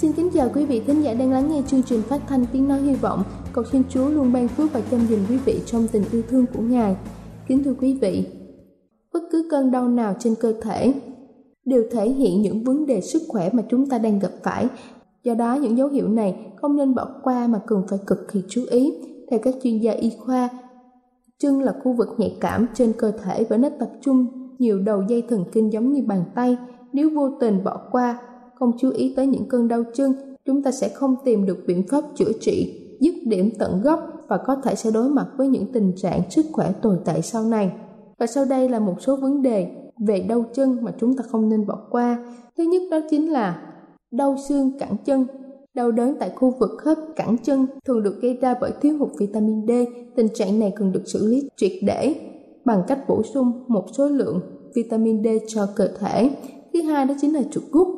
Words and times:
Xin 0.00 0.12
kính 0.12 0.30
chào 0.34 0.48
quý 0.54 0.64
vị 0.64 0.82
thính 0.86 1.02
giả 1.02 1.14
đang 1.14 1.32
lắng 1.32 1.50
nghe 1.50 1.62
chương 1.66 1.82
trình 1.82 2.02
phát 2.02 2.20
thanh 2.28 2.46
tiếng 2.52 2.68
nói 2.68 2.80
hy 2.80 2.94
vọng. 2.94 3.22
Cầu 3.52 3.64
xin 3.64 3.82
Chúa 3.88 4.08
luôn 4.08 4.32
ban 4.32 4.48
phước 4.48 4.72
và 4.72 4.80
chăm 4.90 5.00
gìn 5.06 5.18
quý 5.28 5.36
vị 5.36 5.60
trong 5.66 5.86
tình 5.92 6.02
yêu 6.12 6.22
thương 6.28 6.44
của 6.54 6.62
Ngài. 6.62 6.96
Kính 7.46 7.64
thưa 7.64 7.74
quý 7.80 7.98
vị, 8.00 8.26
bất 9.12 9.20
cứ 9.32 9.48
cơn 9.50 9.70
đau 9.70 9.88
nào 9.88 10.14
trên 10.18 10.34
cơ 10.40 10.54
thể 10.62 10.94
đều 11.64 11.82
thể 11.90 12.10
hiện 12.10 12.42
những 12.42 12.64
vấn 12.64 12.86
đề 12.86 13.00
sức 13.00 13.22
khỏe 13.28 13.50
mà 13.52 13.62
chúng 13.70 13.88
ta 13.88 13.98
đang 13.98 14.18
gặp 14.18 14.30
phải. 14.42 14.68
Do 15.24 15.34
đó 15.34 15.54
những 15.54 15.78
dấu 15.78 15.88
hiệu 15.88 16.08
này 16.08 16.36
không 16.56 16.76
nên 16.76 16.94
bỏ 16.94 17.08
qua 17.22 17.46
mà 17.46 17.60
cần 17.66 17.82
phải 17.88 17.98
cực 18.06 18.18
kỳ 18.32 18.42
chú 18.48 18.62
ý. 18.70 18.92
Theo 19.30 19.40
các 19.42 19.54
chuyên 19.62 19.78
gia 19.78 19.92
y 19.92 20.12
khoa, 20.18 20.48
chân 21.38 21.62
là 21.62 21.74
khu 21.82 21.92
vực 21.92 22.08
nhạy 22.18 22.36
cảm 22.40 22.66
trên 22.74 22.92
cơ 22.98 23.10
thể 23.10 23.46
và 23.48 23.56
nó 23.56 23.68
tập 23.80 23.90
trung 24.00 24.26
nhiều 24.58 24.78
đầu 24.78 25.02
dây 25.08 25.22
thần 25.28 25.44
kinh 25.52 25.72
giống 25.72 25.92
như 25.92 26.02
bàn 26.06 26.24
tay. 26.34 26.56
Nếu 26.92 27.10
vô 27.14 27.30
tình 27.40 27.64
bỏ 27.64 27.80
qua 27.90 28.18
không 28.58 28.72
chú 28.78 28.90
ý 28.90 29.12
tới 29.16 29.26
những 29.26 29.48
cơn 29.48 29.68
đau 29.68 29.82
chân, 29.94 30.12
chúng 30.44 30.62
ta 30.62 30.70
sẽ 30.70 30.88
không 30.88 31.14
tìm 31.24 31.46
được 31.46 31.58
biện 31.66 31.82
pháp 31.88 32.04
chữa 32.14 32.32
trị, 32.40 32.80
dứt 33.00 33.14
điểm 33.26 33.50
tận 33.58 33.82
gốc 33.82 34.00
và 34.28 34.36
có 34.46 34.56
thể 34.64 34.74
sẽ 34.74 34.90
đối 34.90 35.08
mặt 35.08 35.26
với 35.36 35.48
những 35.48 35.72
tình 35.72 35.92
trạng 35.96 36.30
sức 36.30 36.46
khỏe 36.52 36.72
tồi 36.82 36.96
tệ 37.04 37.20
sau 37.20 37.44
này. 37.44 37.72
Và 38.18 38.26
sau 38.26 38.44
đây 38.44 38.68
là 38.68 38.78
một 38.78 38.94
số 39.00 39.16
vấn 39.16 39.42
đề 39.42 39.70
về 40.06 40.20
đau 40.28 40.44
chân 40.54 40.78
mà 40.82 40.92
chúng 41.00 41.16
ta 41.16 41.24
không 41.30 41.48
nên 41.48 41.66
bỏ 41.66 41.78
qua. 41.90 42.34
Thứ 42.58 42.64
nhất 42.64 42.82
đó 42.90 43.00
chính 43.10 43.32
là 43.32 43.62
đau 44.10 44.36
xương 44.48 44.78
cẳng 44.78 44.96
chân. 45.04 45.26
Đau 45.74 45.90
đớn 45.90 46.16
tại 46.20 46.30
khu 46.36 46.54
vực 46.60 46.70
khớp 46.78 46.98
cẳng 47.16 47.36
chân 47.42 47.66
thường 47.86 48.02
được 48.02 48.22
gây 48.22 48.38
ra 48.40 48.54
bởi 48.60 48.70
thiếu 48.80 48.98
hụt 48.98 49.08
vitamin 49.18 49.66
D. 49.66 49.70
Tình 50.16 50.28
trạng 50.34 50.58
này 50.58 50.72
cần 50.76 50.92
được 50.92 51.02
xử 51.06 51.26
lý 51.26 51.48
triệt 51.56 51.72
để 51.82 52.14
bằng 52.64 52.82
cách 52.88 53.08
bổ 53.08 53.22
sung 53.22 53.64
một 53.68 53.84
số 53.92 54.08
lượng 54.08 54.40
vitamin 54.74 55.24
D 55.24 55.26
cho 55.46 55.66
cơ 55.76 55.88
thể. 55.98 56.30
Thứ 56.72 56.82
hai 56.82 57.04
đó 57.04 57.14
chính 57.20 57.34
là 57.34 57.42
trục 57.50 57.64
gút 57.70 57.97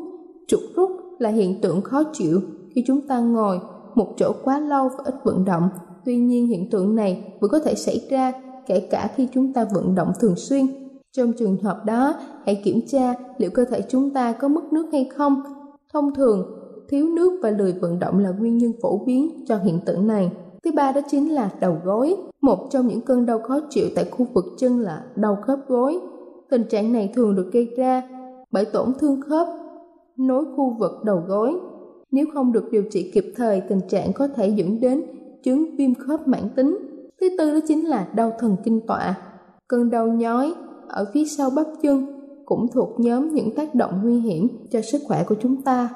Trục 0.51 0.61
rút 0.77 0.91
là 1.19 1.29
hiện 1.29 1.61
tượng 1.61 1.81
khó 1.81 2.03
chịu 2.13 2.41
khi 2.75 2.85
chúng 2.87 3.01
ta 3.01 3.19
ngồi 3.19 3.61
một 3.95 4.15
chỗ 4.17 4.33
quá 4.45 4.59
lâu 4.59 4.89
và 4.89 5.05
ít 5.05 5.15
vận 5.25 5.45
động. 5.45 5.69
Tuy 6.05 6.17
nhiên 6.17 6.47
hiện 6.47 6.71
tượng 6.71 6.97
này 6.97 7.33
vẫn 7.41 7.51
có 7.51 7.59
thể 7.59 7.75
xảy 7.75 8.07
ra 8.11 8.33
kể 8.67 8.81
cả 8.81 9.11
khi 9.17 9.29
chúng 9.33 9.53
ta 9.53 9.67
vận 9.75 9.95
động 9.95 10.13
thường 10.21 10.37
xuyên. 10.37 10.67
Trong 11.13 11.33
trường 11.33 11.57
hợp 11.63 11.85
đó, 11.85 12.15
hãy 12.45 12.61
kiểm 12.65 12.81
tra 12.87 13.15
liệu 13.39 13.51
cơ 13.51 13.65
thể 13.65 13.83
chúng 13.89 14.11
ta 14.11 14.33
có 14.33 14.49
mất 14.49 14.73
nước 14.73 14.87
hay 14.93 15.05
không. 15.17 15.43
Thông 15.93 16.15
thường, 16.15 16.47
thiếu 16.89 17.07
nước 17.09 17.41
và 17.43 17.51
lười 17.51 17.73
vận 17.73 17.99
động 17.99 18.19
là 18.19 18.31
nguyên 18.31 18.59
nhân 18.59 18.73
phổ 18.83 19.05
biến 19.07 19.45
cho 19.49 19.57
hiện 19.57 19.79
tượng 19.87 20.07
này. 20.07 20.31
Thứ 20.65 20.73
ba 20.73 20.93
đó 20.93 21.01
chính 21.11 21.35
là 21.35 21.51
đầu 21.61 21.77
gối. 21.85 22.17
Một 22.41 22.69
trong 22.71 22.87
những 22.87 23.01
cơn 23.01 23.27
đau 23.27 23.39
khó 23.39 23.61
chịu 23.71 23.87
tại 23.95 24.05
khu 24.11 24.27
vực 24.35 24.45
chân 24.59 24.81
là 24.81 25.05
đau 25.17 25.37
khớp 25.47 25.59
gối. 25.69 25.99
Tình 26.51 26.65
trạng 26.65 26.93
này 26.93 27.13
thường 27.15 27.37
được 27.37 27.51
gây 27.53 27.69
ra 27.77 28.03
bởi 28.51 28.65
tổn 28.65 28.93
thương 29.01 29.21
khớp 29.21 29.49
nối 30.27 30.45
khu 30.57 30.77
vực 30.79 30.93
đầu 31.05 31.23
gối. 31.27 31.55
Nếu 32.11 32.27
không 32.35 32.53
được 32.53 32.65
điều 32.71 32.83
trị 32.91 33.11
kịp 33.15 33.33
thời, 33.37 33.61
tình 33.61 33.81
trạng 33.89 34.13
có 34.13 34.29
thể 34.29 34.49
dẫn 34.49 34.81
đến 34.81 35.03
chứng 35.43 35.77
viêm 35.77 35.95
khớp 35.95 36.29
mãn 36.29 36.43
tính. 36.57 36.79
Thứ 37.21 37.29
tư 37.39 37.55
đó 37.55 37.61
chính 37.69 37.89
là 37.89 38.09
đau 38.15 38.33
thần 38.39 38.57
kinh 38.65 38.81
tọa. 38.87 39.15
Cơn 39.69 39.91
đau 39.91 40.07
nhói 40.07 40.55
ở 40.89 41.11
phía 41.15 41.25
sau 41.25 41.51
bắp 41.57 41.67
chân 41.83 42.07
cũng 42.45 42.67
thuộc 42.75 43.01
nhóm 43.01 43.29
những 43.29 43.55
tác 43.55 43.75
động 43.75 44.01
nguy 44.03 44.21
hiểm 44.21 44.49
cho 44.71 44.81
sức 44.81 45.03
khỏe 45.07 45.25
của 45.25 45.35
chúng 45.43 45.63
ta. 45.63 45.89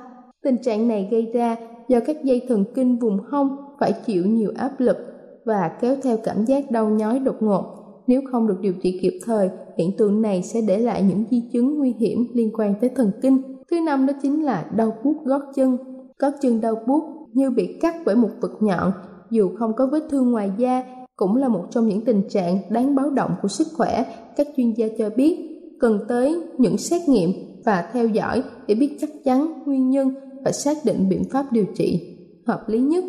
Tình 0.43 0.57
trạng 0.63 0.89
này 0.89 1.09
gây 1.11 1.31
ra 1.35 1.57
do 1.89 2.01
các 2.07 2.25
dây 2.25 2.43
thần 2.49 2.65
kinh 2.75 2.99
vùng 2.99 3.19
hông 3.29 3.57
phải 3.81 3.93
chịu 4.07 4.25
nhiều 4.27 4.53
áp 4.57 4.81
lực 4.81 4.97
và 5.45 5.71
kéo 5.81 5.97
theo 6.03 6.17
cảm 6.25 6.45
giác 6.45 6.71
đau 6.71 6.89
nhói 6.89 7.19
đột 7.19 7.37
ngột. 7.41 7.65
Nếu 8.07 8.21
không 8.33 8.47
được 8.47 8.61
điều 8.61 8.73
trị 8.83 8.99
kịp 9.03 9.19
thời, 9.25 9.51
hiện 9.79 9.97
tượng 9.99 10.23
này 10.23 10.43
sẽ 10.43 10.61
để 10.69 10.79
lại 10.79 11.03
những 11.03 11.25
di 11.31 11.43
chứng 11.53 11.79
nguy 11.79 11.95
hiểm 11.99 12.27
liên 12.35 12.51
quan 12.55 12.75
tới 12.81 12.91
thần 12.91 13.11
kinh 13.23 13.43
Thứ 13.71 13.81
năm 13.81 14.07
đó 14.07 14.13
chính 14.23 14.45
là 14.45 14.71
đau 14.77 14.97
buốt 15.05 15.15
gót 15.25 15.43
chân. 15.55 15.77
Gót 16.19 16.31
chân 16.43 16.61
đau 16.61 16.75
buốt 16.87 17.03
như 17.33 17.51
bị 17.51 17.79
cắt 17.81 17.95
bởi 18.07 18.17
một 18.17 18.31
vật 18.41 18.53
nhọn, 18.61 18.93
dù 19.31 19.51
không 19.59 19.73
có 19.77 19.87
vết 19.93 20.03
thương 20.11 20.31
ngoài 20.31 20.53
da, 20.59 20.83
cũng 21.17 21.37
là 21.37 21.49
một 21.49 21.65
trong 21.71 21.89
những 21.89 22.05
tình 22.05 22.29
trạng 22.29 22.59
đáng 22.71 22.95
báo 22.95 23.11
động 23.11 23.31
của 23.43 23.49
sức 23.49 23.67
khỏe. 23.77 24.05
Các 24.37 24.47
chuyên 24.57 24.73
gia 24.73 24.87
cho 24.99 25.11
biết 25.17 25.61
cần 25.81 26.01
tới 26.09 26.43
những 26.59 26.79
xét 26.79 27.09
nghiệm 27.09 27.31
và 27.65 27.91
theo 27.93 28.07
dõi 28.09 28.43
để 28.67 28.75
biết 28.75 28.97
chắc 29.01 29.11
chắn 29.25 29.63
nguyên 29.67 29.91
nhân 29.91 30.15
và 30.45 30.53
xác 30.53 30.77
định 30.85 31.09
biện 31.09 31.23
pháp 31.31 31.53
điều 31.53 31.65
trị 31.75 32.17
hợp 32.47 32.69
lý 32.69 32.81
nhất. 32.81 33.05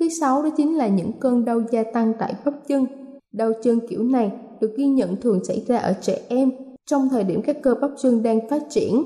Thứ 0.00 0.08
sáu 0.20 0.42
đó 0.42 0.50
chính 0.56 0.76
là 0.76 0.88
những 0.88 1.12
cơn 1.20 1.44
đau 1.44 1.62
gia 1.70 1.82
tăng 1.82 2.12
tại 2.18 2.34
bắp 2.44 2.54
chân. 2.68 2.86
Đau 3.32 3.52
chân 3.62 3.80
kiểu 3.88 4.02
này 4.02 4.32
được 4.60 4.74
ghi 4.76 4.86
nhận 4.86 5.16
thường 5.16 5.44
xảy 5.44 5.64
ra 5.66 5.78
ở 5.78 5.94
trẻ 6.00 6.20
em 6.28 6.50
trong 6.86 7.08
thời 7.08 7.24
điểm 7.24 7.42
các 7.42 7.62
cơ 7.62 7.74
bắp 7.80 7.90
chân 8.02 8.22
đang 8.22 8.48
phát 8.48 8.62
triển 8.70 9.02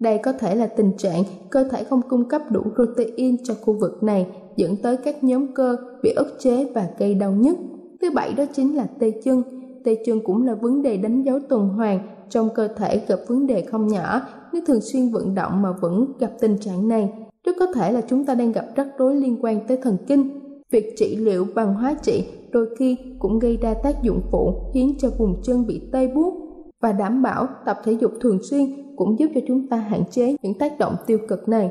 đây 0.00 0.18
có 0.18 0.32
thể 0.32 0.54
là 0.54 0.66
tình 0.66 0.92
trạng 0.98 1.22
cơ 1.50 1.64
thể 1.64 1.84
không 1.84 2.02
cung 2.08 2.28
cấp 2.28 2.42
đủ 2.50 2.62
protein 2.74 3.44
cho 3.44 3.54
khu 3.54 3.78
vực 3.80 4.02
này, 4.02 4.26
dẫn 4.56 4.76
tới 4.82 4.96
các 4.96 5.24
nhóm 5.24 5.54
cơ 5.54 5.76
bị 6.02 6.10
ức 6.16 6.36
chế 6.38 6.64
và 6.74 6.88
gây 6.98 7.14
đau 7.14 7.32
nhức. 7.32 7.56
Thứ 8.00 8.10
bảy 8.14 8.34
đó 8.34 8.44
chính 8.52 8.76
là 8.76 8.86
tê 8.98 9.12
chân. 9.24 9.42
Tê 9.84 9.96
chân 10.06 10.20
cũng 10.24 10.46
là 10.46 10.54
vấn 10.54 10.82
đề 10.82 10.96
đánh 10.96 11.22
dấu 11.22 11.40
tuần 11.48 11.68
hoàn 11.68 12.00
trong 12.30 12.48
cơ 12.54 12.68
thể 12.68 13.00
gặp 13.08 13.18
vấn 13.28 13.46
đề 13.46 13.62
không 13.62 13.86
nhỏ 13.86 14.20
nếu 14.52 14.62
thường 14.66 14.80
xuyên 14.80 15.08
vận 15.08 15.34
động 15.34 15.62
mà 15.62 15.72
vẫn 15.80 16.12
gặp 16.18 16.30
tình 16.40 16.58
trạng 16.58 16.88
này. 16.88 17.12
Rất 17.44 17.52
có 17.58 17.66
thể 17.74 17.92
là 17.92 18.00
chúng 18.08 18.24
ta 18.24 18.34
đang 18.34 18.52
gặp 18.52 18.66
rắc 18.76 18.88
rối 18.98 19.16
liên 19.16 19.38
quan 19.44 19.60
tới 19.68 19.76
thần 19.76 19.96
kinh. 20.06 20.30
Việc 20.70 20.94
trị 20.96 21.16
liệu 21.16 21.46
bằng 21.54 21.74
hóa 21.74 21.94
trị 22.02 22.24
đôi 22.50 22.66
khi 22.78 22.96
cũng 23.18 23.38
gây 23.38 23.56
ra 23.56 23.74
tác 23.74 24.02
dụng 24.02 24.20
phụ, 24.30 24.54
khiến 24.74 24.94
cho 24.98 25.10
vùng 25.18 25.42
chân 25.42 25.66
bị 25.66 25.82
tê 25.92 26.06
buốt 26.14 26.34
và 26.80 26.92
đảm 26.92 27.22
bảo 27.22 27.46
tập 27.66 27.80
thể 27.84 27.92
dục 27.92 28.12
thường 28.20 28.38
xuyên 28.50 28.89
cũng 29.00 29.18
giúp 29.18 29.30
cho 29.34 29.40
chúng 29.48 29.66
ta 29.66 29.76
hạn 29.76 30.02
chế 30.10 30.36
những 30.42 30.58
tác 30.58 30.78
động 30.78 30.94
tiêu 31.06 31.18
cực 31.28 31.48
này. 31.48 31.70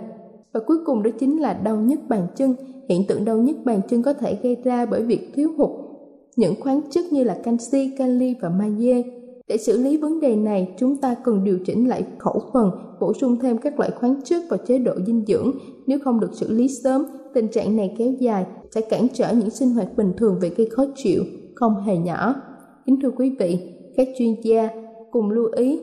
Và 0.54 0.60
cuối 0.68 0.78
cùng 0.86 1.04
đó 1.04 1.10
chính 1.20 1.42
là 1.42 1.54
đau 1.54 1.78
nhức 1.78 2.00
bàn 2.08 2.28
chân. 2.36 2.56
Hiện 2.90 3.08
tượng 3.08 3.26
đau 3.26 3.38
nhức 3.38 3.58
bàn 3.66 3.82
chân 3.90 4.04
có 4.04 4.14
thể 4.14 4.38
gây 4.44 4.58
ra 4.64 4.86
bởi 4.86 5.04
việc 5.04 5.32
thiếu 5.36 5.50
hụt 5.58 5.70
những 6.36 6.56
khoáng 6.60 6.82
chất 6.90 7.06
như 7.12 7.24
là 7.24 7.38
canxi, 7.44 7.92
kali 7.98 8.36
và 8.42 8.50
magie. 8.50 9.04
Để 9.48 9.58
xử 9.58 9.84
lý 9.84 9.98
vấn 9.98 10.20
đề 10.20 10.36
này, 10.36 10.76
chúng 10.78 10.98
ta 10.98 11.16
cần 11.24 11.44
điều 11.44 11.60
chỉnh 11.66 11.88
lại 11.90 12.04
khẩu 12.18 12.42
phần, 12.54 12.72
bổ 13.00 13.14
sung 13.14 13.38
thêm 13.42 13.58
các 13.58 13.80
loại 13.80 13.92
khoáng 13.92 14.22
chất 14.24 14.44
và 14.50 14.58
chế 14.58 14.80
độ 14.80 14.94
dinh 15.06 15.26
dưỡng. 15.28 15.52
Nếu 15.88 16.00
không 16.04 16.20
được 16.20 16.34
xử 16.34 16.52
lý 16.52 16.68
sớm, 16.68 17.06
tình 17.34 17.48
trạng 17.48 17.76
này 17.76 17.96
kéo 17.98 18.12
dài 18.20 18.46
sẽ 18.72 18.82
cản 18.82 19.08
trở 19.14 19.34
những 19.34 19.50
sinh 19.50 19.70
hoạt 19.70 19.98
bình 19.98 20.14
thường 20.18 20.38
về 20.42 20.50
gây 20.50 20.70
khó 20.70 20.86
chịu, 20.96 21.24
không 21.56 21.76
hề 21.76 21.98
nhỏ. 21.98 22.36
Kính 22.86 23.00
thưa 23.02 23.12
quý 23.12 23.36
vị, 23.40 23.60
các 23.96 24.08
chuyên 24.18 24.36
gia 24.44 24.70
cùng 25.12 25.30
lưu 25.32 25.46
ý 25.58 25.80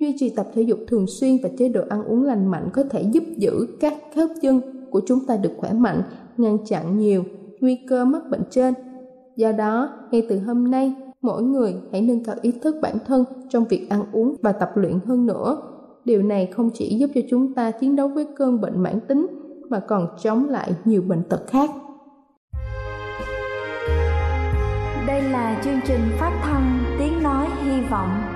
duy 0.00 0.14
trì 0.18 0.30
tập 0.30 0.46
thể 0.54 0.62
dục 0.62 0.78
thường 0.88 1.06
xuyên 1.06 1.36
và 1.42 1.48
chế 1.58 1.68
độ 1.68 1.80
ăn 1.88 2.04
uống 2.04 2.22
lành 2.22 2.50
mạnh 2.50 2.68
có 2.72 2.82
thể 2.90 3.02
giúp 3.02 3.24
giữ 3.36 3.66
các 3.80 3.94
khớp 4.14 4.30
chân 4.42 4.60
của 4.90 5.00
chúng 5.06 5.26
ta 5.26 5.36
được 5.36 5.52
khỏe 5.56 5.72
mạnh, 5.72 6.02
ngăn 6.36 6.58
chặn 6.64 6.98
nhiều 6.98 7.24
nguy 7.60 7.78
cơ 7.88 8.04
mắc 8.04 8.22
bệnh 8.30 8.42
trên. 8.50 8.74
Do 9.36 9.52
đó, 9.52 9.90
ngay 10.10 10.26
từ 10.28 10.38
hôm 10.38 10.70
nay, 10.70 10.94
mỗi 11.22 11.42
người 11.42 11.74
hãy 11.92 12.00
nâng 12.00 12.24
cao 12.24 12.36
ý 12.42 12.52
thức 12.62 12.76
bản 12.82 12.96
thân 13.06 13.24
trong 13.48 13.64
việc 13.64 13.86
ăn 13.90 14.04
uống 14.12 14.34
và 14.42 14.52
tập 14.52 14.70
luyện 14.74 14.98
hơn 15.06 15.26
nữa. 15.26 15.58
Điều 16.04 16.22
này 16.22 16.46
không 16.46 16.70
chỉ 16.74 16.98
giúp 16.98 17.10
cho 17.14 17.20
chúng 17.30 17.54
ta 17.54 17.70
chiến 17.70 17.96
đấu 17.96 18.08
với 18.08 18.26
cơn 18.36 18.60
bệnh 18.60 18.82
mãn 18.82 19.00
tính 19.08 19.26
mà 19.68 19.80
còn 19.80 20.08
chống 20.22 20.48
lại 20.48 20.72
nhiều 20.84 21.02
bệnh 21.02 21.22
tật 21.28 21.40
khác. 21.46 21.70
Đây 25.06 25.22
là 25.22 25.60
chương 25.64 25.80
trình 25.86 26.00
phát 26.18 26.40
thanh 26.42 26.78
Tiếng 26.98 27.22
Nói 27.22 27.46
Hy 27.64 27.80
Vọng 27.90 28.35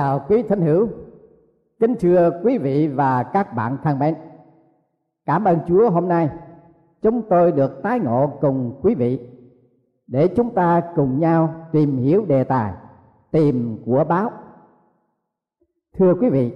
Chào 0.00 0.24
quý 0.28 0.42
thính 0.42 0.60
hữu. 0.60 0.88
Kính 1.80 1.94
thưa 2.00 2.40
quý 2.44 2.58
vị 2.58 2.88
và 2.88 3.22
các 3.22 3.54
bạn 3.54 3.76
thân 3.82 3.98
mến, 3.98 4.14
cảm 5.26 5.44
ơn 5.44 5.58
chúa 5.68 5.90
hôm 5.90 6.08
nay 6.08 6.30
chúng 7.02 7.22
tôi 7.22 7.52
được 7.52 7.82
tái 7.82 8.00
ngộ 8.00 8.32
cùng 8.40 8.80
quý 8.82 8.94
vị 8.94 9.20
để 10.06 10.28
chúng 10.36 10.54
ta 10.54 10.82
cùng 10.94 11.20
nhau 11.20 11.54
tìm 11.72 11.96
hiểu 11.96 12.24
đề 12.24 12.44
tài, 12.44 12.72
tìm 13.30 13.78
của 13.86 14.04
báo. 14.08 14.30
Thưa 15.98 16.14
quý 16.14 16.30
vị, 16.30 16.52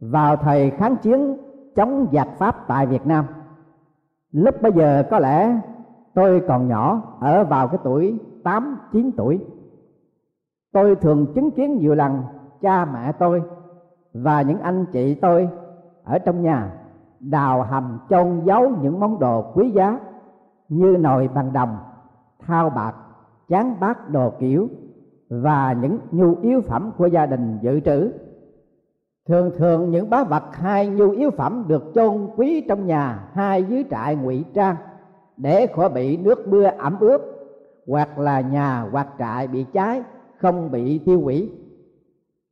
vào 0.00 0.36
thời 0.36 0.70
kháng 0.70 0.96
chiến 0.96 1.36
chống 1.76 2.06
giặc 2.12 2.28
pháp 2.38 2.64
tại 2.68 2.86
việt 2.86 3.06
nam, 3.06 3.26
lúc 4.32 4.62
bây 4.62 4.72
giờ 4.72 5.04
có 5.10 5.18
lẽ 5.18 5.60
tôi 6.14 6.42
còn 6.48 6.68
nhỏ, 6.68 7.16
ở 7.20 7.44
vào 7.44 7.68
cái 7.68 7.78
tuổi 7.84 8.18
tám, 8.44 8.78
chín 8.92 9.10
tuổi 9.16 9.40
tôi 10.74 10.96
thường 10.96 11.26
chứng 11.34 11.50
kiến 11.50 11.78
nhiều 11.78 11.94
lần 11.94 12.22
cha 12.60 12.84
mẹ 12.84 13.12
tôi 13.12 13.42
và 14.14 14.42
những 14.42 14.60
anh 14.60 14.86
chị 14.92 15.14
tôi 15.14 15.48
ở 16.04 16.18
trong 16.18 16.42
nhà 16.42 16.72
đào 17.20 17.62
hầm 17.62 17.98
chôn 18.10 18.40
giấu 18.44 18.70
những 18.82 19.00
món 19.00 19.18
đồ 19.18 19.52
quý 19.54 19.70
giá 19.70 20.00
như 20.68 20.96
nồi 21.00 21.28
bằng 21.34 21.52
đồng, 21.52 21.76
thao 22.46 22.70
bạc 22.70 22.94
chán 23.48 23.74
bát 23.80 24.10
đồ 24.10 24.32
kiểu 24.38 24.68
và 25.28 25.72
những 25.72 25.98
nhu 26.10 26.34
yếu 26.42 26.60
phẩm 26.60 26.90
của 26.98 27.06
gia 27.06 27.26
đình 27.26 27.58
dự 27.62 27.80
trữ. 27.80 28.12
Thường 29.28 29.50
thường 29.56 29.90
những 29.90 30.10
bá 30.10 30.24
vật 30.24 30.44
hay 30.52 30.88
nhu 30.88 31.10
yếu 31.10 31.30
phẩm 31.30 31.64
được 31.68 31.92
chôn 31.94 32.28
quý 32.36 32.64
trong 32.68 32.86
nhà 32.86 33.28
hay 33.32 33.64
dưới 33.64 33.84
trại 33.90 34.16
ngụy 34.16 34.44
trang 34.54 34.76
để 35.36 35.66
khỏi 35.66 35.88
bị 35.88 36.16
nước 36.16 36.48
mưa 36.48 36.64
ẩm 36.64 36.96
ướt 37.00 37.18
hoặc 37.86 38.18
là 38.18 38.40
nhà 38.40 38.86
hoặc 38.92 39.08
trại 39.18 39.48
bị 39.48 39.66
cháy 39.72 40.02
không 40.44 40.70
bị 40.70 40.98
tiêu 40.98 41.20
hủy. 41.20 41.52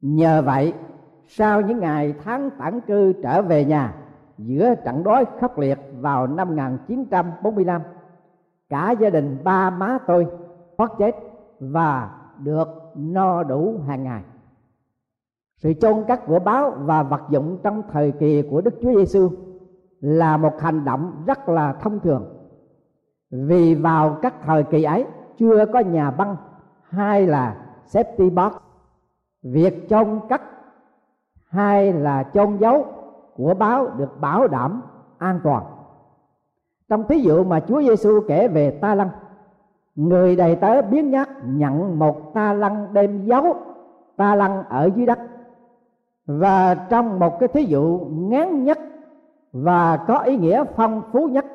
Nhờ 0.01 0.43
vậy, 0.43 0.73
sau 1.27 1.61
những 1.61 1.81
ngày 1.81 2.15
tháng 2.25 2.51
tản 2.59 2.81
cư 2.81 3.13
trở 3.23 3.43
về 3.43 3.65
nhà, 3.65 3.95
giữa 4.39 4.75
trận 4.75 5.03
đói 5.05 5.25
khốc 5.41 5.59
liệt 5.59 5.79
vào 6.01 6.27
năm 6.27 6.49
1945 6.49 7.83
cả 8.69 8.91
gia 9.01 9.11
đình 9.11 9.39
ba 9.45 9.71
má 9.71 9.99
tôi 10.07 10.27
thoát 10.79 10.93
chết 10.99 11.17
và 11.61 12.11
được 12.39 12.69
no 12.97 13.43
đủ 13.43 13.81
hàng 13.87 14.05
ngày. 14.05 14.23
Sự 15.57 15.73
chôn 15.73 16.05
cất 16.09 16.27
của 16.27 16.39
báo 16.39 16.75
và 16.79 17.03
vật 17.03 17.23
dụng 17.31 17.59
trong 17.63 17.83
thời 17.93 18.13
kỳ 18.13 18.43
của 18.43 18.61
Đức 18.61 18.75
Chúa 18.83 18.95
Giêsu 18.95 19.31
là 20.01 20.37
một 20.37 20.61
hành 20.61 20.85
động 20.85 21.23
rất 21.27 21.49
là 21.49 21.73
thông 21.73 22.01
thường. 22.01 22.37
Vì 23.31 23.75
vào 23.75 24.19
các 24.23 24.35
thời 24.45 24.63
kỳ 24.63 24.83
ấy, 24.83 25.07
chưa 25.39 25.67
có 25.73 25.79
nhà 25.81 26.11
băng, 26.11 26.37
hay 26.83 27.27
là 27.27 27.57
safety 27.93 28.31
box. 28.31 28.53
Việc 29.43 29.89
chôn 29.89 30.21
cất 30.29 30.43
hay 31.49 31.93
là 31.93 32.31
chôn 32.35 32.57
giấu 32.57 32.87
của 33.37 33.55
báo 33.55 33.89
được 33.97 34.21
bảo 34.21 34.49
đảm 34.49 34.83
an 35.19 35.41
toàn. 35.45 35.65
Trong 36.89 37.05
thí 37.09 37.19
dụ 37.21 37.45
mà 37.45 37.61
Chúa 37.61 37.83
Giêsu 37.83 38.21
kể 38.29 38.49
về 38.49 38.71
ta 38.71 38.95
lăng, 38.95 39.11
người 39.95 40.37
đầy 40.37 40.57
tớ 40.57 40.83
biến 40.83 41.11
nhắc 41.11 41.29
nhận 41.45 41.99
một 41.99 42.35
ta 42.35 42.53
lăng 42.53 42.89
đem 42.93 43.25
giấu 43.25 43.57
ta 44.17 44.35
lăng 44.35 44.65
ở 44.69 44.91
dưới 44.97 45.07
đất. 45.07 45.19
Và 46.27 46.75
trong 46.75 47.19
một 47.19 47.41
cái 47.41 47.49
thí 47.49 47.65
dụ 47.65 48.01
ngắn 48.11 48.65
nhất 48.65 48.79
và 49.53 49.97
có 49.97 50.19
ý 50.19 50.37
nghĩa 50.37 50.65
phong 50.77 51.03
phú 51.13 51.29
nhất 51.29 51.47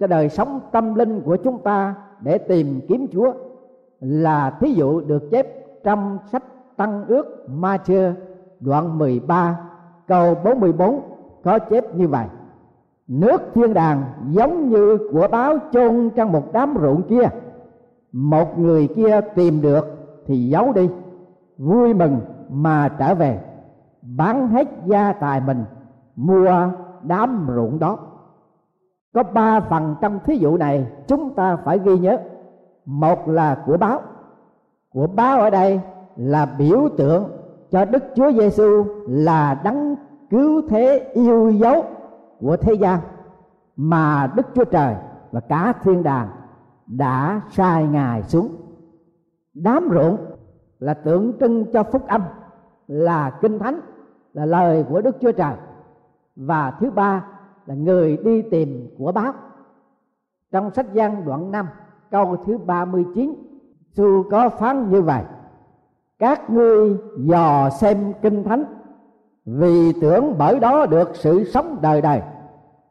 cho 0.00 0.06
đời 0.06 0.28
sống 0.28 0.60
tâm 0.72 0.94
linh 0.94 1.20
của 1.20 1.36
chúng 1.36 1.58
ta 1.58 1.94
để 2.20 2.38
tìm 2.38 2.80
kiếm 2.88 3.06
Chúa 3.12 3.32
là 4.00 4.50
thí 4.60 4.72
dụ 4.72 5.00
được 5.00 5.30
chép 5.30 5.46
trong 5.84 6.18
sách 6.32 6.42
Tăng 6.80 7.04
ước 7.06 7.50
Ma-chơ 7.50 8.12
đoạn 8.60 8.98
13 8.98 9.60
câu 10.06 10.34
44 10.44 11.00
có 11.44 11.58
chép 11.58 11.94
như 11.94 12.08
vậy. 12.08 12.26
Nước 13.08 13.42
thiên 13.54 13.74
đàng 13.74 14.02
giống 14.30 14.68
như 14.68 14.98
của 15.12 15.28
báo 15.30 15.58
chôn 15.72 16.10
trong 16.16 16.32
một 16.32 16.52
đám 16.52 16.74
ruộng 16.80 17.02
kia. 17.02 17.28
Một 18.12 18.58
người 18.58 18.88
kia 18.96 19.20
tìm 19.34 19.62
được 19.62 19.86
thì 20.26 20.48
giấu 20.48 20.72
đi. 20.72 20.90
Vui 21.58 21.94
mừng 21.94 22.20
mà 22.48 22.88
trở 22.98 23.14
về. 23.14 23.40
Bán 24.02 24.48
hết 24.48 24.68
gia 24.84 25.12
tài 25.12 25.40
mình, 25.40 25.64
mua 26.16 26.52
đám 27.02 27.46
ruộng 27.54 27.78
đó. 27.78 27.98
Có 29.14 29.22
ba 29.22 29.60
phần 29.60 29.94
trong 30.00 30.18
thí 30.24 30.36
dụ 30.36 30.56
này 30.56 30.86
chúng 31.06 31.34
ta 31.34 31.56
phải 31.56 31.78
ghi 31.78 31.98
nhớ. 31.98 32.18
Một 32.86 33.28
là 33.28 33.62
của 33.66 33.76
báo 33.76 34.00
của 34.94 35.06
báo 35.06 35.40
ở 35.40 35.50
đây 35.50 35.80
là 36.16 36.46
biểu 36.58 36.88
tượng 36.96 37.30
cho 37.70 37.84
Đức 37.84 38.02
Chúa 38.14 38.32
Giêsu 38.32 38.84
là 39.08 39.60
đấng 39.64 39.96
cứu 40.30 40.62
thế 40.68 41.10
yêu 41.14 41.50
dấu 41.50 41.84
của 42.40 42.56
thế 42.56 42.74
gian 42.74 43.00
mà 43.76 44.32
Đức 44.36 44.46
Chúa 44.54 44.64
Trời 44.64 44.94
và 45.32 45.40
cả 45.40 45.72
thiên 45.82 46.02
đàng 46.02 46.28
đã 46.86 47.40
sai 47.50 47.84
ngài 47.84 48.22
xuống. 48.22 48.56
Đám 49.54 49.88
ruộng 49.92 50.16
là 50.78 50.94
tượng 50.94 51.32
trưng 51.40 51.72
cho 51.72 51.82
phúc 51.82 52.06
âm, 52.06 52.22
là 52.88 53.30
kinh 53.30 53.58
thánh, 53.58 53.80
là 54.32 54.44
lời 54.44 54.84
của 54.88 55.00
Đức 55.00 55.16
Chúa 55.20 55.32
Trời. 55.32 55.54
Và 56.36 56.70
thứ 56.80 56.90
ba 56.90 57.24
là 57.66 57.74
người 57.74 58.16
đi 58.16 58.42
tìm 58.42 58.94
của 58.98 59.12
báo. 59.12 59.32
Trong 60.52 60.70
sách 60.70 60.86
Giăng 60.92 61.24
đoạn 61.24 61.50
5 61.50 61.66
câu 62.10 62.36
thứ 62.46 62.58
39 62.58 63.49
Sư 63.92 64.22
có 64.30 64.48
phán 64.48 64.90
như 64.90 65.02
vậy 65.02 65.22
Các 66.18 66.50
ngươi 66.50 66.96
dò 67.16 67.70
xem 67.70 68.12
kinh 68.22 68.44
thánh 68.44 68.64
Vì 69.44 69.92
tưởng 70.00 70.34
bởi 70.38 70.60
đó 70.60 70.86
được 70.86 71.10
sự 71.14 71.44
sống 71.44 71.78
đời 71.82 72.00
đời. 72.00 72.22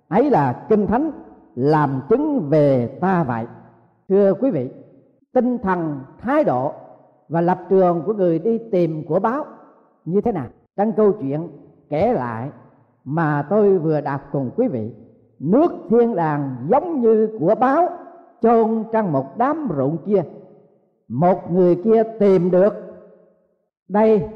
Ấy 0.07 0.29
là 0.29 0.65
kinh 0.69 0.87
thánh 0.87 1.11
làm 1.55 2.01
chứng 2.09 2.49
về 2.49 2.97
ta 3.01 3.23
vậy. 3.23 3.45
Thưa 4.09 4.33
quý 4.33 4.51
vị 4.51 4.69
Tinh 5.33 5.57
thần, 5.57 5.99
thái 6.17 6.43
độ 6.43 6.71
và 7.29 7.41
lập 7.41 7.59
trường 7.69 8.03
của 8.05 8.13
người 8.13 8.39
đi 8.39 8.57
tìm 8.71 9.05
của 9.07 9.19
báo 9.19 9.45
như 10.05 10.21
thế 10.21 10.31
nào? 10.31 10.45
Trong 10.77 10.91
câu 10.91 11.11
chuyện 11.11 11.47
kể 11.89 12.13
lại 12.13 12.49
mà 13.05 13.47
tôi 13.49 13.77
vừa 13.77 14.01
đọc 14.01 14.21
cùng 14.31 14.51
quý 14.55 14.67
vị. 14.67 14.91
Nước 15.39 15.71
thiên 15.89 16.15
đàng 16.15 16.55
giống 16.69 17.01
như 17.01 17.37
của 17.39 17.55
báo 17.55 17.89
chôn 18.41 18.83
trong 18.91 19.11
một 19.11 19.37
đám 19.37 19.69
ruộng 19.77 19.97
kia 20.05 20.23
một 21.09 21.51
người 21.51 21.75
kia 21.83 22.03
tìm 22.19 22.51
được. 22.51 22.73
Đây 23.87 24.29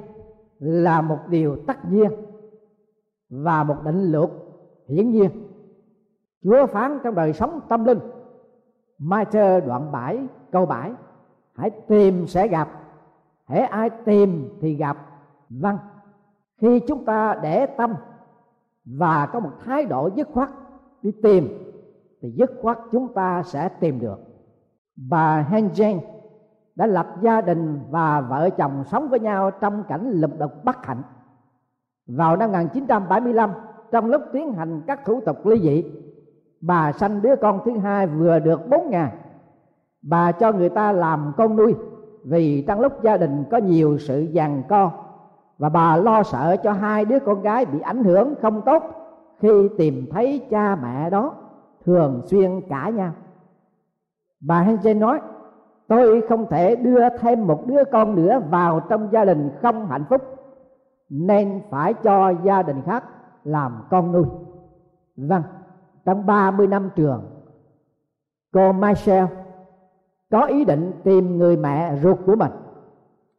là 0.60 1.02
một 1.02 1.20
điều 1.28 1.58
tất 1.68 1.86
nhiên 1.90 2.12
và 3.30 3.64
một 3.64 3.76
định 3.86 4.12
luật 4.12 4.30
hiển 4.88 5.12
nhiên. 5.12 5.30
Chúa 6.44 6.66
phán 6.66 7.00
trong 7.04 7.16
đời 7.16 7.34
sống 7.34 7.60
tâm 7.70 7.86
linh, 7.86 8.00
Mai 9.00 9.26
Chơ 9.26 9.60
đoạn 9.60 9.92
7 9.92 10.28
câu 10.52 10.66
7 10.66 10.92
Hãy 11.56 11.70
tìm 11.70 12.28
sẽ 12.28 12.48
gặp, 12.48 12.70
hễ 13.48 13.60
ai 13.60 13.90
tìm 13.90 14.50
thì 14.62 14.76
gặp 14.76 14.98
Vâng 15.50 15.78
Khi 16.58 16.80
chúng 16.88 17.06
ta 17.06 17.40
để 17.44 17.66
tâm 17.66 17.94
Và 18.86 19.26
có 19.34 19.40
một 19.40 19.52
thái 19.66 19.86
độ 19.86 20.10
dứt 20.16 20.28
khoát 20.34 20.50
Đi 21.02 21.12
tìm, 21.24 21.48
Thì 22.22 22.32
dứt 22.32 22.52
khoát 22.62 22.80
chúng 22.92 23.14
ta 23.14 23.44
sẽ 23.44 23.70
tìm 23.70 24.00
được. 24.00 24.20
Bà 24.96 25.48
Henjen 25.52 26.00
đã 26.76 26.86
lập 26.86 27.08
gia 27.22 27.42
đình 27.42 27.80
và 27.90 28.22
vợ 28.22 28.50
chồng 28.50 28.84
sống 28.92 29.10
với 29.10 29.20
nhau 29.20 29.52
trong 29.52 29.84
cảnh 29.84 30.12
lục 30.12 30.32
đục 30.40 30.52
bất 30.64 30.86
hạnh. 30.86 31.02
Vào 32.08 32.36
năm 32.36 32.52
1975, 32.52 33.52
trong 33.92 34.06
lúc 34.06 34.22
tiến 34.34 34.54
hành 34.54 34.82
các 34.88 35.06
thủ 35.06 35.22
tục 35.26 35.46
ly 35.46 35.60
dị, 35.60 35.84
bà 36.62 36.92
sanh 36.92 37.22
đứa 37.22 37.36
con 37.36 37.60
thứ 37.66 37.78
hai 37.78 38.08
vừa 38.08 38.40
được 38.40 38.70
4 38.70 38.90
ngày. 38.90 39.12
Bà 40.02 40.32
cho 40.32 40.52
người 40.52 40.70
ta 40.70 40.92
làm 40.92 41.34
con 41.38 41.56
nuôi 41.56 41.76
vì 42.24 42.64
trong 42.68 42.80
lúc 42.80 43.04
gia 43.04 43.18
đình 43.18 43.44
có 43.52 43.58
nhiều 43.58 43.98
sự 43.98 44.28
giằng 44.36 44.64
co 44.70 44.92
và 45.58 45.70
bà 45.70 45.98
lo 45.98 46.24
sợ 46.24 46.56
cho 46.64 46.72
hai 46.72 47.06
đứa 47.06 47.20
con 47.20 47.42
gái 47.42 47.66
bị 47.66 47.80
ảnh 47.80 48.04
hưởng 48.04 48.34
không 48.42 48.62
tốt 48.62 48.84
khi 49.40 49.70
tìm 49.78 50.08
thấy 50.12 50.46
cha 50.50 50.76
mẹ 50.76 51.10
đó 51.10 51.36
thường 51.86 52.22
xuyên 52.26 52.62
cãi 52.70 52.92
nhau. 52.92 53.12
Bà 54.42 54.62
Hansen 54.62 55.00
nói 55.00 55.20
tôi 55.96 56.22
không 56.30 56.46
thể 56.50 56.76
đưa 56.76 57.10
thêm 57.10 57.48
một 57.48 57.68
đứa 57.68 57.84
con 57.92 58.16
nữa 58.16 58.40
vào 58.50 58.80
trong 58.90 59.10
gia 59.12 59.26
đình 59.26 59.50
không 59.62 59.88
hạnh 59.88 60.04
phúc. 60.10 60.22
Nên 61.10 61.62
phải 61.70 61.94
cho 61.94 62.34
gia 62.44 62.62
đình 62.62 62.82
khác 62.86 63.04
làm 63.44 63.84
con 63.90 64.12
nuôi. 64.12 64.26
Vâng 65.18 65.44
trong 66.06 66.26
30 66.26 66.68
năm 66.68 66.90
trường, 66.96 67.24
cô 68.54 68.72
Michelle 68.72 69.28
có 70.32 70.46
ý 70.46 70.66
định 70.66 70.92
tìm 71.04 71.38
người 71.38 71.58
mẹ 71.58 71.96
ruột 72.04 72.18
của 72.26 72.36
mình. 72.36 72.52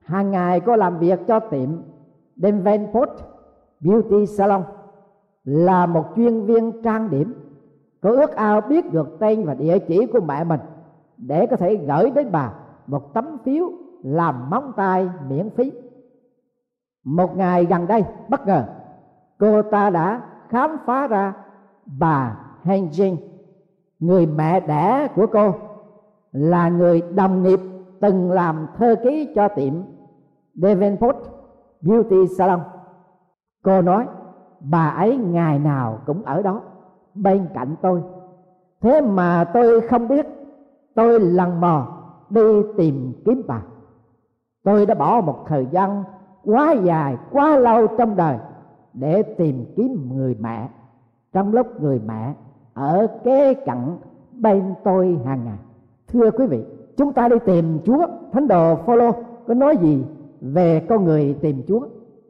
Hàng 0.04 0.30
ngày 0.30 0.61
cô 0.61 0.76
làm 0.76 0.99
việc 0.99 1.20
cho 1.28 1.40
tiệm 1.40 1.70
Davenport 2.37 3.11
Beauty 3.80 4.26
Salon, 4.26 4.62
là 5.44 5.87
một 5.87 6.04
chuyên 6.16 6.44
viên 6.44 6.82
trang 6.82 7.11
điểm. 7.11 7.34
Cô 8.02 8.11
ước 8.11 8.37
ao 8.37 8.61
biết 8.61 8.92
được 8.92 9.16
tên 9.20 9.44
và 9.44 9.54
địa 9.54 9.78
chỉ 9.78 10.06
của 10.06 10.20
mẹ 10.20 10.44
mình 10.44 10.61
để 11.26 11.47
có 11.47 11.57
thể 11.57 11.76
gửi 11.76 12.11
đến 12.11 12.33
bà 12.33 12.52
một 12.87 13.14
tấm 13.14 13.38
phiếu 13.45 13.71
làm 14.02 14.50
móng 14.50 14.73
tay 14.76 15.09
miễn 15.28 15.50
phí. 15.50 15.73
Một 17.04 17.37
ngày 17.37 17.64
gần 17.64 17.87
đây 17.87 18.04
bất 18.28 18.47
ngờ 18.47 18.64
cô 19.38 19.62
ta 19.62 19.90
đã 19.90 20.21
khám 20.49 20.76
phá 20.87 21.07
ra 21.07 21.33
bà 21.87 22.37
Hengjin, 22.64 23.16
người 23.99 24.26
mẹ 24.26 24.61
đẻ 24.61 25.09
của 25.16 25.26
cô 25.33 25.54
là 26.33 26.69
người 26.69 27.02
đồng 27.14 27.43
nghiệp 27.43 27.61
từng 28.00 28.31
làm 28.31 28.66
thơ 28.76 28.97
ký 29.02 29.33
cho 29.35 29.49
tiệm 29.49 29.75
Davenport 30.54 31.16
Beauty 31.81 32.26
Salon. 32.38 32.61
Cô 33.62 33.83
nói 33.83 34.07
bà 34.61 34.88
ấy 34.88 35.16
ngày 35.16 35.59
nào 35.59 35.99
cũng 36.07 36.23
ở 36.23 36.43
đó 36.43 36.61
bên 37.14 37.47
cạnh 37.54 37.76
tôi. 37.83 38.02
Thế 38.81 39.00
mà 39.00 39.45
tôi 39.54 39.81
không 39.81 40.09
biết 40.09 40.26
tôi 40.94 41.20
lần 41.20 41.60
mò 41.60 41.86
đi 42.30 42.62
tìm 42.76 43.12
kiếm 43.24 43.42
bà. 43.46 43.62
Tôi 44.64 44.86
đã 44.86 44.94
bỏ 44.94 45.20
một 45.20 45.44
thời 45.46 45.66
gian 45.70 46.04
quá 46.44 46.72
dài, 46.72 47.16
quá 47.30 47.56
lâu 47.56 47.86
trong 47.86 48.16
đời 48.16 48.38
để 48.94 49.22
tìm 49.22 49.64
kiếm 49.76 50.08
người 50.14 50.36
mẹ. 50.40 50.68
Trong 51.32 51.52
lúc 51.52 51.80
người 51.80 52.00
mẹ 52.06 52.34
ở 52.74 53.06
kế 53.24 53.54
cận 53.54 53.78
bên 54.32 54.74
tôi 54.84 55.18
hàng 55.24 55.44
ngày. 55.44 55.58
Thưa 56.08 56.30
quý 56.30 56.46
vị, 56.46 56.64
chúng 56.96 57.12
ta 57.12 57.28
đi 57.28 57.36
tìm 57.46 57.78
chúa. 57.84 58.06
Thánh 58.32 58.48
đồ 58.48 58.76
phaolô 58.76 59.12
có 59.46 59.54
nói 59.54 59.76
gì 59.76 60.04
về 60.40 60.86
con 60.88 61.04
người 61.04 61.34
tìm 61.40 61.62
chúa? 61.68 61.80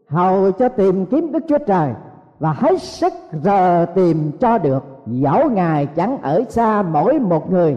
Hầu 0.09 0.53
cho 0.53 0.69
tìm 0.69 1.07
kiếm 1.07 1.33
đức 1.33 1.45
chúa 1.49 1.59
trời 1.59 1.95
và 2.39 2.53
hết 2.53 2.83
sức 2.83 3.13
giờ 3.33 3.87
tìm 3.95 4.31
cho 4.41 4.59
được. 4.59 4.85
Dẫu 5.07 5.51
ngài 5.51 5.87
chẳng 5.87 6.23
ở 6.23 6.45
xa 6.49 6.83
mỗi 6.83 7.19
một 7.19 7.51
người 7.51 7.77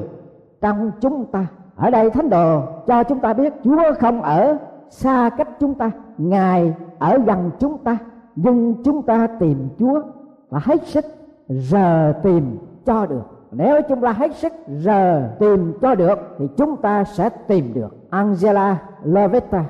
trong 0.62 0.92
chúng 1.02 1.26
ta, 1.26 1.46
ở 1.76 1.90
đây 1.90 2.10
thánh 2.10 2.30
đồ, 2.30 2.62
cho 2.88 3.04
chúng 3.04 3.20
ta 3.20 3.34
biết 3.34 3.54
chúa 3.64 3.84
không 4.00 4.22
ở 4.22 4.58
xa 4.90 5.30
cách 5.38 5.50
chúng 5.60 5.74
ta, 5.74 5.92
ngài 6.18 6.74
ở 7.00 7.18
gần 7.18 7.52
chúng 7.60 7.78
ta. 7.78 7.98
Nhưng 8.36 8.84
chúng 8.84 9.02
ta 9.02 9.28
tìm 9.40 9.70
chúa 9.80 10.02
và 10.50 10.60
hết 10.64 10.88
sức 10.88 11.06
giờ 11.48 12.14
tìm 12.24 12.58
cho 12.86 13.06
được. 13.06 13.24
Nếu 13.52 13.82
chúng 13.90 14.02
ta 14.02 14.12
hết 14.12 14.36
sức 14.36 14.54
giờ 14.68 15.30
tìm 15.40 15.74
cho 15.82 15.96
được, 15.96 16.20
thì 16.38 16.48
chúng 16.58 16.78
ta 16.78 17.04
sẽ 17.04 17.30
tìm 17.30 17.74
được. 17.74 18.10
Angela 18.10 18.78
Lovetta, 19.04 19.66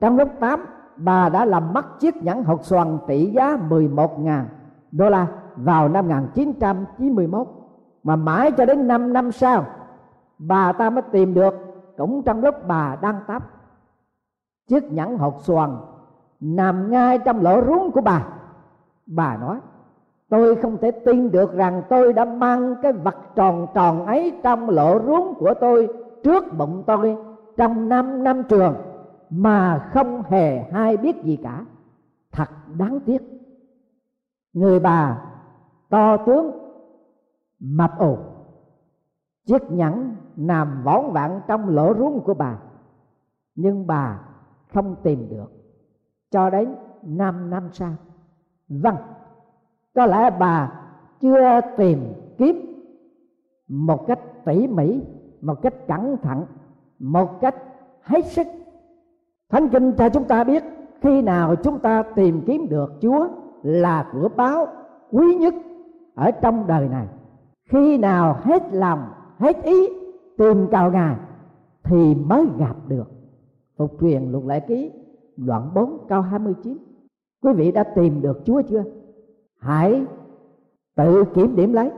trong 0.00 0.16
lúc 0.16 0.28
8 0.40 0.64
bà 0.96 1.28
đã 1.28 1.44
làm 1.44 1.72
mất 1.72 2.00
chiếc 2.00 2.22
nhẫn 2.22 2.44
hột 2.44 2.64
xoàn 2.64 2.98
trị 3.08 3.30
giá 3.34 3.58
11.000 3.68 4.42
đô 4.92 5.10
la 5.10 5.26
vào 5.56 5.88
năm 5.88 6.08
1991 6.08 7.46
mà 8.04 8.16
mãi 8.16 8.52
cho 8.52 8.66
đến 8.66 8.88
5 8.88 9.12
năm 9.12 9.32
sau 9.32 9.64
bà 10.38 10.72
ta 10.72 10.90
mới 10.90 11.02
tìm 11.12 11.34
được. 11.34 11.54
Cũng 11.96 12.22
trong 12.22 12.40
lúc 12.40 12.54
bà 12.66 12.96
đang 13.02 13.20
tắm, 13.26 13.42
chiếc 14.66 14.92
nhẫn 14.92 15.18
hột 15.18 15.34
xoàn 15.40 15.76
nằm 16.40 16.90
ngay 16.90 17.18
trong 17.18 17.42
lỗ 17.42 17.62
rúng 17.64 17.90
của 17.92 18.00
bà. 18.00 18.26
Bà 19.06 19.36
nói, 19.36 19.58
tôi 20.28 20.56
không 20.56 20.76
thể 20.76 20.90
tin 20.90 21.30
được 21.30 21.54
rằng 21.54 21.82
tôi 21.88 22.12
đã 22.12 22.24
mang 22.24 22.74
cái 22.82 22.92
vật 22.92 23.16
tròn 23.34 23.66
tròn 23.74 24.06
ấy 24.06 24.32
trong 24.42 24.70
lỗ 24.70 24.98
rúng 25.06 25.34
của 25.38 25.54
tôi 25.60 25.88
trước 26.22 26.44
bụng 26.58 26.82
tôi 26.86 27.16
trong 27.56 27.88
năm 27.88 28.24
năm 28.24 28.42
trường, 28.48 28.74
mà 29.30 29.90
không 29.92 30.22
hề 30.22 30.58
hay 30.72 30.96
biết 30.96 31.24
gì 31.24 31.36
cả. 31.42 31.64
Thật 32.32 32.48
đáng 32.78 33.00
tiếc. 33.00 33.22
Người 34.52 34.80
bà 34.80 35.18
to 35.88 36.16
tướng 36.16 36.50
mập 37.60 37.98
ồn 37.98 38.18
chiếc 39.48 39.70
nhẫn 39.70 40.16
nằm 40.36 40.82
võn 40.84 41.12
vặn 41.12 41.40
trong 41.46 41.68
lỗ 41.68 41.94
rúng 41.94 42.20
của 42.20 42.34
bà. 42.34 42.58
Nhưng 43.54 43.86
bà 43.86 44.20
không 44.74 44.96
tìm 45.02 45.28
được. 45.30 45.52
Cho 46.30 46.50
đến 46.50 46.74
năm 47.02 47.50
năm 47.50 47.68
sau 47.72 47.90
vâng 48.68 48.96
có 49.94 50.06
lẽ 50.06 50.30
bà 50.38 50.72
chưa 51.20 51.60
tìm 51.76 52.12
kiếm 52.38 52.82
một 53.68 54.06
cách 54.06 54.20
tỉ 54.44 54.66
mỉ, 54.66 55.00
một 55.40 55.62
cách 55.62 55.74
cẩn 55.88 56.16
thận, 56.16 56.44
một 56.98 57.40
cách 57.40 57.54
hết 58.02 58.26
sức. 58.26 58.46
Thánh 59.50 59.68
kinh 59.68 59.92
cho 59.92 60.08
chúng 60.08 60.24
ta 60.24 60.44
biết, 60.44 60.64
khi 61.00 61.22
nào 61.22 61.56
chúng 61.56 61.78
ta 61.78 62.02
tìm 62.02 62.42
kiếm 62.46 62.66
được 62.68 62.92
chúa 63.02 63.28
là 63.62 64.08
của 64.12 64.28
báo 64.36 64.66
quý 65.10 65.34
nhất 65.34 65.54
ở 66.14 66.30
trong 66.30 66.66
đời 66.66 66.88
này. 66.88 67.06
Khi 67.70 67.98
nào 67.98 68.36
hết 68.42 68.62
lòng 68.72 69.08
hết 69.38 69.62
ý 69.62 69.88
tìm 70.36 70.66
cầu 70.70 70.90
ngài 70.90 71.16
thì 71.82 72.14
mới 72.14 72.46
gặp 72.58 72.76
được. 72.88 73.10
Phục 73.76 73.96
truyền 74.00 74.32
luật 74.32 74.44
lệ 74.44 74.60
ký, 74.60 74.92
đoạn 75.36 75.70
4 75.74 76.06
câu 76.08 76.20
29 76.20 76.78
quý 77.42 77.52
vị 77.52 77.72
đã 77.72 77.84
tìm 77.84 78.22
được 78.22 78.40
chúa 78.44 78.62
chưa? 78.62 78.84
Hãy 79.58 80.04
tự 80.96 81.24
kiểm 81.34 81.56
điểm 81.56 81.72
lấy. 81.72 81.90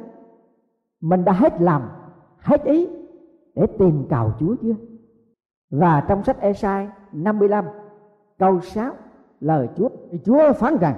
Mình 1.00 1.24
đã 1.24 1.32
hết 1.32 1.60
lòng, 1.60 1.82
hết 2.38 2.64
ý 2.64 2.88
để 3.54 3.66
tìm 3.66 4.06
cầu 4.10 4.32
chúa 4.38 4.54
chưa? 4.62 4.74
Và 5.70 6.04
trong 6.08 6.24
sách 6.24 6.40
Esai 6.40 6.88
55 7.12 7.64
câu 8.38 8.60
6 8.60 8.92
lời 9.40 9.68
Chúa 9.76 9.88
Chúa 10.24 10.52
phán 10.52 10.76
rằng, 10.76 10.94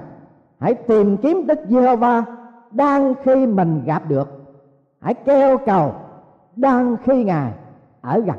hãy 0.58 0.74
tìm 0.74 1.16
kiếm 1.16 1.46
Đức 1.46 1.58
Giê-hô-va 1.68 2.24
đang 2.70 3.14
khi 3.22 3.46
mình 3.46 3.82
gặp 3.86 4.08
được. 4.08 4.28
Hãy 5.00 5.14
kêu 5.14 5.58
cầu 5.66 5.92
đang 6.56 6.96
khi 6.96 7.24
ngài 7.24 7.52
ở 8.00 8.20
gần. 8.20 8.36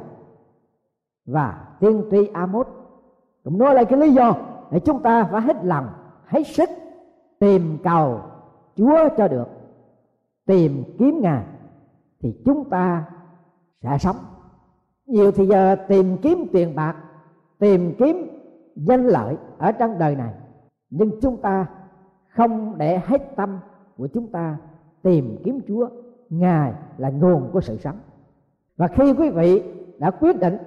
Và 1.25 1.67
tiên 1.79 2.03
tri 2.11 2.27
Amos 2.27 2.67
cũng 3.43 3.57
nói 3.57 3.73
lại 3.75 3.85
cái 3.85 3.99
lý 3.99 4.13
do 4.13 4.35
để 4.71 4.79
chúng 4.79 5.01
ta 5.01 5.23
phải 5.23 5.41
hết 5.41 5.65
lòng, 5.65 5.87
hết 6.25 6.43
sức 6.43 6.69
tìm 7.39 7.77
cầu 7.83 8.19
Chúa 8.75 9.09
cho 9.17 9.27
được. 9.27 9.47
Tìm 10.45 10.83
kiếm 10.99 11.19
ngài 11.21 11.43
thì 12.21 12.41
chúng 12.45 12.69
ta 12.69 13.05
sẽ 13.81 13.97
sống. 13.97 14.15
Nhiều 15.05 15.31
thì 15.31 15.47
giờ 15.47 15.75
tìm 15.87 16.17
kiếm 16.17 16.45
tiền 16.53 16.75
bạc, 16.75 16.95
tìm 17.59 17.95
kiếm 17.99 18.27
danh 18.75 19.05
lợi 19.05 19.37
ở 19.57 19.71
trong 19.71 19.99
đời 19.99 20.15
này. 20.15 20.33
Nhưng 20.89 21.21
chúng 21.21 21.37
ta 21.37 21.65
không 22.29 22.77
để 22.77 23.01
hết 23.05 23.35
tâm 23.35 23.59
của 23.97 24.07
chúng 24.07 24.31
ta 24.31 24.57
tìm 25.01 25.37
kiếm 25.43 25.59
Chúa. 25.67 25.89
Ngài 26.39 26.73
là 26.97 27.09
nguồn 27.09 27.49
của 27.51 27.61
sự 27.61 27.77
sống. 27.77 27.97
Và 28.77 28.87
khi 28.87 29.13
quý 29.13 29.29
vị 29.29 29.63
đã 29.99 30.11
quyết 30.11 30.39
định 30.39 30.57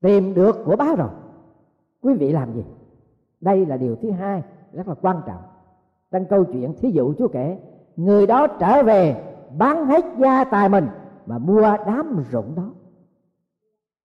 tìm 0.00 0.34
được 0.34 0.56
của 0.64 0.76
báo 0.76 0.96
rồi, 0.96 1.08
quý 2.02 2.14
vị 2.14 2.32
làm 2.32 2.52
gì? 2.52 2.64
Đây 3.40 3.66
là 3.66 3.76
điều 3.76 3.96
thứ 3.96 4.10
hai 4.10 4.42
rất 4.72 4.88
là 4.88 4.94
quan 4.94 5.20
trọng 5.26 5.42
trong 6.10 6.24
câu 6.24 6.44
chuyện 6.44 6.74
thí 6.78 6.90
dụ 6.90 7.14
Chúa 7.18 7.28
kể, 7.28 7.58
người 7.96 8.26
đó 8.26 8.46
trở 8.46 8.82
về 8.82 9.22
bán 9.58 9.86
hết 9.86 10.04
gia 10.18 10.44
tài 10.44 10.68
mình 10.68 10.86
mà 11.26 11.38
mua 11.38 11.60
đám 11.86 12.24
ruộng 12.32 12.54
đó. 12.54 12.70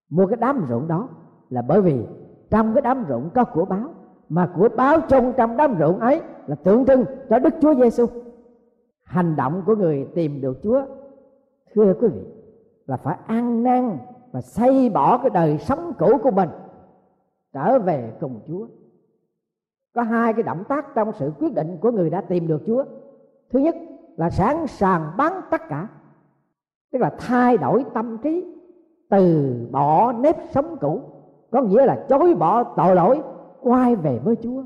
Mua 0.10 0.28
cái 0.28 0.38
đám 0.38 0.66
ruộng 0.70 0.88
đó 0.88 1.10
là 1.50 1.62
bởi 1.62 1.82
vì 1.82 2.06
trong 2.50 2.74
cái 2.74 2.82
đám 2.82 3.06
ruộng 3.10 3.30
có 3.30 3.44
của 3.44 3.66
báo 3.66 3.90
mà 4.30 4.52
của 4.56 4.70
báo 4.78 5.00
trong 5.10 5.34
trong 5.38 5.58
đám 5.58 5.76
ruộng 5.80 6.00
ấy 6.00 6.22
là 6.48 6.56
tượng 6.56 6.86
trưng 6.86 7.06
cho 7.30 7.40
Đức 7.40 7.54
Chúa 7.62 7.76
Giêsu. 7.76 8.06
Hành 9.12 9.36
động 9.36 9.64
của 9.66 9.76
người 9.76 10.08
tìm 10.16 10.42
được 10.42 10.60
Chúa 10.64 10.82
thưa 11.74 11.94
quý 12.02 12.08
vị 12.08 12.22
là 12.86 12.98
phải 12.98 13.18
ăn 13.26 13.64
năn 13.64 13.98
và 14.32 14.42
xây 14.42 14.90
bỏ 14.90 15.18
cái 15.18 15.30
đời 15.30 15.58
sống 15.58 15.94
cũ 16.00 16.18
của 16.24 16.32
mình 16.32 16.50
trở 17.54 17.80
về 17.80 18.14
cùng 18.20 18.40
Chúa. 18.48 18.68
Có 19.96 20.02
hai 20.02 20.34
cái 20.34 20.44
động 20.44 20.64
tác 20.68 20.86
trong 20.96 21.12
sự 21.14 21.32
quyết 21.40 21.54
định 21.54 21.78
của 21.82 21.92
người 21.92 22.10
đã 22.10 22.22
tìm 22.22 22.48
được 22.48 22.62
Chúa. 22.66 22.84
Thứ 23.50 23.60
nhất 23.60 23.76
là 24.18 24.30
sẵn 24.30 24.68
sàng 24.68 25.12
bán 25.18 25.42
tất 25.52 25.62
cả, 25.70 25.88
tức 26.92 27.00
là 27.00 27.16
thay 27.20 27.58
đổi 27.58 27.86
tâm 27.94 28.18
trí 28.18 28.46
từ 29.10 29.54
bỏ 29.72 30.12
nếp 30.12 30.36
sống 30.52 30.78
cũ 30.82 31.02
có 31.52 31.62
nghĩa 31.62 31.86
là 31.86 32.06
chối 32.10 32.36
bỏ 32.36 32.64
tội 32.64 32.96
lỗi 32.96 33.22
quay 33.62 33.96
về 33.96 34.20
với 34.24 34.36
Chúa 34.36 34.64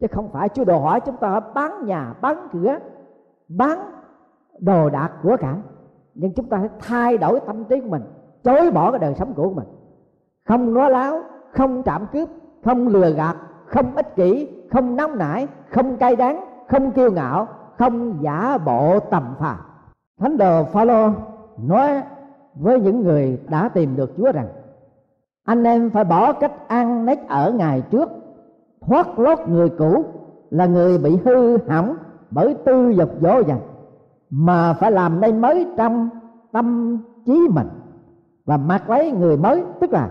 chứ 0.00 0.06
không 0.10 0.28
phải 0.32 0.48
Chúa 0.48 0.64
đồ 0.64 0.78
hỏi 0.78 1.00
chúng 1.00 1.16
ta 1.16 1.40
bán 1.54 1.86
nhà 1.86 2.14
bán 2.20 2.48
cửa 2.52 2.78
bán 3.48 3.78
đồ 4.58 4.90
đạc 4.90 5.10
của 5.22 5.36
cải 5.40 5.54
nhưng 6.14 6.32
chúng 6.32 6.48
ta 6.48 6.58
phải 6.58 6.68
thay 6.80 7.18
đổi 7.18 7.40
tâm 7.46 7.64
trí 7.64 7.80
của 7.80 7.88
mình, 7.88 8.02
chối 8.44 8.70
bỏ 8.70 8.90
cái 8.90 8.98
đời 8.98 9.14
sống 9.14 9.32
cũ 9.36 9.42
của 9.42 9.54
mình. 9.54 9.68
Không 10.48 10.74
nói 10.74 10.90
láo, 10.90 11.20
không 11.50 11.82
trạm 11.86 12.06
cướp, 12.12 12.28
không 12.64 12.88
lừa 12.88 13.10
gạt, 13.10 13.36
không 13.66 13.96
ích 13.96 14.16
kỷ, 14.16 14.48
không 14.72 14.96
nóng 14.96 15.18
nảy, 15.18 15.46
không 15.70 15.96
cay 15.96 16.16
đắng, 16.16 16.44
không 16.68 16.90
kiêu 16.90 17.12
ngạo, 17.12 17.48
không 17.78 18.18
giả 18.20 18.58
bộ 18.58 19.00
tầm 19.00 19.34
phàm 19.38 19.56
thánh 20.20 20.36
đồ 20.36 20.64
phaolô 20.64 21.10
nói 21.58 22.02
với 22.54 22.80
những 22.80 23.00
người 23.00 23.40
đã 23.48 23.68
tìm 23.68 23.96
được 23.96 24.12
chúa 24.16 24.32
rằng, 24.32 24.48
anh 25.44 25.64
em 25.64 25.90
phải 25.90 26.04
bỏ 26.04 26.32
cách 26.32 26.68
ăn 26.68 27.04
nách 27.06 27.28
ở 27.28 27.52
ngày 27.52 27.82
trước, 27.90 28.10
thoát 28.80 29.18
lót 29.18 29.38
người 29.48 29.68
cũ 29.68 30.04
là 30.50 30.66
người 30.66 30.98
bị 30.98 31.18
hư 31.24 31.58
hỏng 31.68 31.96
bởi 32.30 32.54
tư 32.64 32.90
dục 32.90 33.10
dỗ 33.20 33.40
dành, 33.46 33.60
mà 34.30 34.72
phải 34.72 34.92
làm 34.92 35.20
nên 35.20 35.40
mới 35.40 35.66
trong 35.76 36.08
tâm 36.52 36.98
trí 37.26 37.48
mình. 37.50 37.68
Và 38.44 38.56
mặc 38.56 38.90
lấy 38.90 39.12
người 39.12 39.36
mới, 39.36 39.64
tức 39.80 39.92
là 39.92 40.10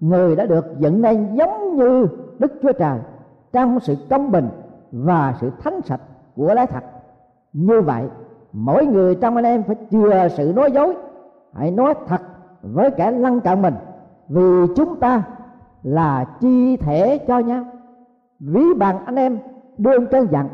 người 0.00 0.36
đã 0.36 0.46
được 0.46 0.64
dựng 0.78 1.02
nên 1.02 1.34
giống 1.34 1.76
như 1.76 2.06
đức 2.38 2.52
chúa 2.62 2.72
trời 2.72 2.98
trong 3.52 3.80
sự 3.80 3.96
công 4.10 4.30
bình 4.30 4.48
và 4.92 5.34
sự 5.40 5.50
thánh 5.60 5.80
sạch 5.84 6.00
của 6.36 6.54
lẽ 6.54 6.66
thật. 6.66 6.84
Như 7.52 7.80
vậy, 7.80 8.04
mỗi 8.52 8.86
người 8.86 9.14
trong 9.14 9.36
anh 9.36 9.44
em 9.44 9.62
phải 9.62 9.76
chừa 9.90 10.28
sự 10.28 10.52
nói 10.56 10.70
dối. 10.72 10.94
Hãy 11.52 11.70
nói 11.70 11.94
thật 12.06 12.20
với 12.62 12.90
kẻ 12.90 13.10
lăng 13.10 13.40
cận 13.40 13.62
mình, 13.62 13.74
vì 14.28 14.66
chúng 14.76 15.00
ta 15.00 15.22
là 15.82 16.24
chi 16.40 16.76
thể 16.76 17.18
cho 17.18 17.38
nhau. 17.38 17.64
Ví 18.40 18.74
bằng 18.78 19.04
anh 19.04 19.16
em 19.16 19.38
đương 19.78 20.06
trên 20.06 20.26
dặn 20.30 20.48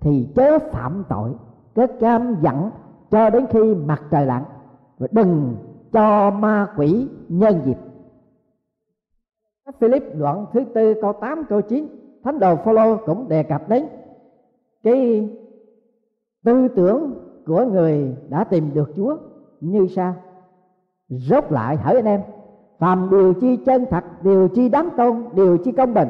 thì 0.00 0.28
chớ 0.34 0.58
phạm 0.58 1.04
tội 1.08 1.30
kết 1.74 1.90
cam 2.00 2.36
dặn 2.42 2.70
cho 3.10 3.30
đến 3.30 3.46
khi 3.50 3.74
mặt 3.74 4.02
trời 4.10 4.26
lặn. 4.26 4.44
Và 4.98 5.06
đừng 5.10 5.56
cho 5.92 6.30
ma 6.30 6.68
quỷ 6.76 7.08
nhân 7.28 7.60
dịp. 7.64 7.76
Philip 9.80 10.02
đoạn 10.18 10.46
thứ 10.52 10.60
tư 10.74 10.94
câu 11.02 11.12
8 11.12 11.44
câu 11.48 11.60
9 11.60 11.86
Thánh 12.24 12.38
đồ 12.38 12.56
Phaolô 12.56 12.96
cũng 13.06 13.28
đề 13.28 13.42
cập 13.42 13.68
đến 13.68 13.86
cái 14.82 15.28
tư 16.44 16.68
tưởng 16.68 17.14
của 17.46 17.64
người 17.64 18.16
đã 18.28 18.44
tìm 18.44 18.70
được 18.74 18.92
Chúa 18.96 19.16
như 19.60 19.86
sao 19.86 20.14
rốt 21.08 21.44
lại, 21.52 21.76
hỡi 21.76 21.96
anh 21.96 22.04
em, 22.04 22.20
phàm 22.78 23.10
điều 23.10 23.34
chi 23.34 23.56
chân 23.56 23.86
thật, 23.90 24.04
điều 24.22 24.48
chi 24.48 24.68
đáng 24.68 24.88
tôn, 24.96 25.24
điều 25.34 25.56
chi 25.56 25.72
công 25.72 25.94
bình, 25.94 26.08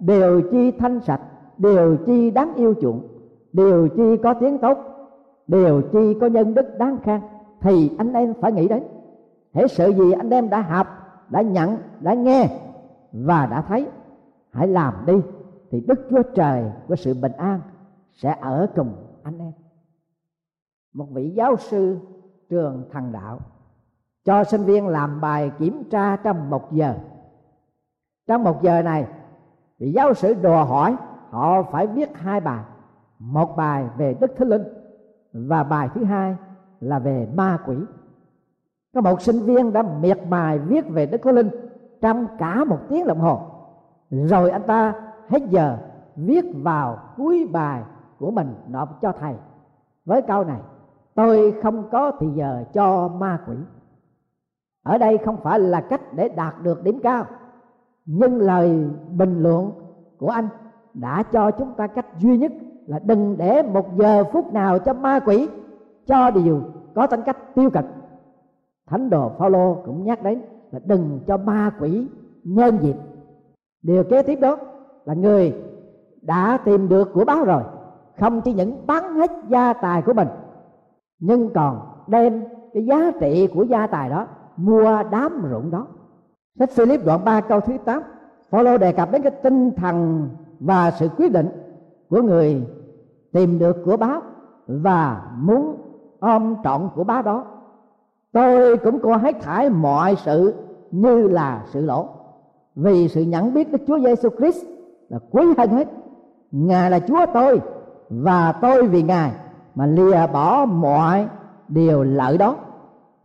điều 0.00 0.42
chi 0.50 0.70
thanh 0.70 1.00
sạch, 1.00 1.20
điều 1.58 1.96
chi 2.06 2.30
đáng 2.30 2.54
yêu 2.56 2.74
chuộng 2.80 3.08
điều 3.52 3.88
chi 3.88 4.16
có 4.22 4.34
tiếng 4.34 4.58
tốt, 4.58 4.78
điều 5.46 5.82
chi 5.92 6.16
có 6.20 6.26
nhân 6.26 6.54
đức 6.54 6.78
đáng 6.78 6.98
khen, 7.02 7.20
thì 7.60 7.90
anh 7.98 8.12
em 8.12 8.34
phải 8.40 8.52
nghĩ 8.52 8.68
đến. 8.68 8.82
Hễ 9.52 9.66
sự 9.66 9.90
gì 9.90 10.12
anh 10.12 10.30
em 10.30 10.50
đã 10.50 10.60
học 10.60 10.86
đã 11.30 11.42
nhận, 11.42 11.76
đã 12.00 12.14
nghe 12.14 12.58
và 13.12 13.46
đã 13.46 13.62
thấy, 13.62 13.88
hãy 14.50 14.68
làm 14.68 14.94
đi, 15.06 15.14
thì 15.70 15.80
đức 15.80 16.06
chúa 16.10 16.22
trời 16.34 16.72
của 16.88 16.96
sự 16.96 17.14
bình 17.14 17.32
an 17.32 17.60
sẽ 18.12 18.36
ở 18.40 18.66
cùng 18.76 18.94
anh 19.22 19.38
em. 19.38 19.52
Một 20.94 21.06
vị 21.12 21.30
giáo 21.30 21.56
sư 21.56 21.98
trường 22.48 22.88
thần 22.92 23.12
đạo 23.12 23.38
cho 24.24 24.44
sinh 24.44 24.64
viên 24.64 24.86
làm 24.86 25.20
bài 25.20 25.50
kiểm 25.58 25.82
tra 25.90 26.16
trong 26.16 26.50
một 26.50 26.72
giờ. 26.72 26.94
Trong 28.26 28.44
một 28.44 28.62
giờ 28.62 28.82
này, 28.82 29.06
vị 29.78 29.92
giáo 29.92 30.14
sư 30.14 30.34
đòi 30.34 30.66
hỏi, 30.66 30.96
họ 31.30 31.62
phải 31.62 31.86
viết 31.86 32.16
hai 32.16 32.40
bài 32.40 32.64
một 33.20 33.56
bài 33.56 33.86
về 33.96 34.14
đức 34.20 34.30
thánh 34.36 34.48
linh 34.48 34.62
và 35.32 35.62
bài 35.62 35.88
thứ 35.94 36.04
hai 36.04 36.36
là 36.80 36.98
về 36.98 37.28
ma 37.34 37.58
quỷ. 37.66 37.76
Có 38.94 39.00
một 39.00 39.22
sinh 39.22 39.40
viên 39.40 39.72
đã 39.72 39.82
miệt 39.82 40.18
mài 40.28 40.58
viết 40.58 40.88
về 40.88 41.06
đức 41.06 41.20
thánh 41.22 41.34
linh 41.34 41.50
trong 42.00 42.26
cả 42.38 42.64
một 42.64 42.78
tiếng 42.88 43.06
đồng 43.06 43.20
hồ. 43.20 43.40
Rồi 44.10 44.50
anh 44.50 44.62
ta 44.62 44.94
hết 45.28 45.42
giờ 45.48 45.78
viết 46.16 46.44
vào 46.62 46.98
cuối 47.16 47.48
bài 47.52 47.82
của 48.18 48.30
mình 48.30 48.54
nộp 48.68 49.00
cho 49.02 49.12
thầy. 49.12 49.34
Với 50.04 50.22
câu 50.22 50.44
này, 50.44 50.60
tôi 51.14 51.54
không 51.62 51.88
có 51.90 52.12
thì 52.20 52.26
giờ 52.34 52.64
cho 52.72 53.08
ma 53.08 53.40
quỷ. 53.46 53.56
Ở 54.82 54.98
đây 54.98 55.18
không 55.18 55.36
phải 55.36 55.58
là 55.58 55.80
cách 55.80 56.00
để 56.14 56.28
đạt 56.28 56.54
được 56.62 56.82
điểm 56.82 57.00
cao, 57.02 57.24
nhưng 58.06 58.38
lời 58.38 58.88
bình 59.10 59.42
luận 59.42 59.72
của 60.18 60.28
anh 60.28 60.48
đã 60.94 61.22
cho 61.22 61.50
chúng 61.50 61.74
ta 61.74 61.86
cách 61.86 62.06
duy 62.18 62.38
nhất 62.38 62.52
là 62.90 62.98
đừng 62.98 63.36
để 63.38 63.62
một 63.62 63.96
giờ 63.96 64.24
phút 64.24 64.52
nào 64.52 64.78
cho 64.78 64.92
ma 64.92 65.20
quỷ 65.26 65.48
cho 66.06 66.30
điều 66.30 66.62
có 66.94 67.06
tính 67.06 67.20
cách 67.26 67.54
tiêu 67.54 67.70
cực. 67.70 67.84
Thánh 68.86 69.10
đồ 69.10 69.30
phaolô 69.38 69.76
cũng 69.86 70.04
nhắc 70.04 70.22
đến 70.22 70.42
là 70.70 70.80
đừng 70.84 71.20
cho 71.26 71.36
ma 71.36 71.70
quỷ 71.80 72.06
nhân 72.44 72.78
dịp 72.82 72.96
điều 73.82 74.04
kế 74.04 74.22
tiếp 74.22 74.38
đó 74.40 74.56
là 75.04 75.14
người 75.14 75.54
đã 76.22 76.58
tìm 76.64 76.88
được 76.88 77.10
của 77.14 77.24
báo 77.24 77.44
rồi, 77.44 77.62
không 78.20 78.40
chỉ 78.40 78.52
những 78.52 78.86
bán 78.86 79.14
hết 79.14 79.30
gia 79.48 79.72
tài 79.72 80.02
của 80.02 80.12
mình, 80.12 80.28
nhưng 81.18 81.50
còn 81.54 81.80
đem 82.06 82.44
cái 82.72 82.86
giá 82.86 83.10
trị 83.20 83.46
của 83.54 83.62
gia 83.62 83.86
tài 83.86 84.10
đó 84.10 84.26
mua 84.56 85.02
đám 85.10 85.42
ruộng 85.50 85.70
đó. 85.70 85.86
Sách 86.58 86.70
Philip 86.70 87.04
đoạn 87.04 87.24
3 87.24 87.40
câu 87.40 87.60
thứ 87.60 87.76
8 87.84 88.02
Phaolô 88.50 88.78
đề 88.78 88.92
cập 88.92 89.12
đến 89.12 89.22
cái 89.22 89.32
tinh 89.42 89.70
thần 89.76 90.28
và 90.60 90.90
sự 90.90 91.08
quyết 91.16 91.32
định 91.32 91.48
của 92.08 92.22
người 92.22 92.66
tìm 93.32 93.58
được 93.58 93.76
của 93.84 93.96
báo 93.96 94.22
và 94.66 95.22
muốn 95.36 95.76
ôm 96.20 96.56
trọn 96.64 96.88
của 96.94 97.04
báo 97.04 97.22
đó. 97.22 97.44
Tôi 98.32 98.76
cũng 98.76 99.00
coi 99.00 99.18
hết 99.18 99.36
thải 99.40 99.70
mọi 99.70 100.16
sự 100.16 100.54
như 100.90 101.28
là 101.28 101.62
sự 101.66 101.80
lỗ. 101.80 102.08
Vì 102.74 103.08
sự 103.08 103.22
nhận 103.22 103.54
biết 103.54 103.72
Đức 103.72 103.78
Chúa 103.86 103.98
Giêsu 103.98 104.28
Christ 104.38 104.64
là 105.08 105.18
quý 105.30 105.44
hơn 105.58 105.70
hết. 105.70 105.88
Ngài 106.50 106.90
là 106.90 107.00
Chúa 107.00 107.26
tôi 107.34 107.60
và 108.10 108.52
tôi 108.52 108.88
vì 108.88 109.02
Ngài 109.02 109.32
mà 109.74 109.86
lìa 109.86 110.26
bỏ 110.32 110.66
mọi 110.66 111.28
điều 111.68 112.02
lợi 112.02 112.38
đó. 112.38 112.56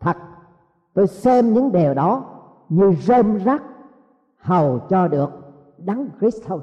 Thật, 0.00 0.16
tôi 0.94 1.06
xem 1.06 1.52
những 1.52 1.72
điều 1.72 1.94
đó 1.94 2.24
như 2.68 2.94
rơm 3.00 3.36
rác 3.36 3.62
hầu 4.38 4.78
cho 4.88 5.08
được 5.08 5.30
đấng 5.78 6.08
Christ 6.20 6.42
thôi. 6.46 6.60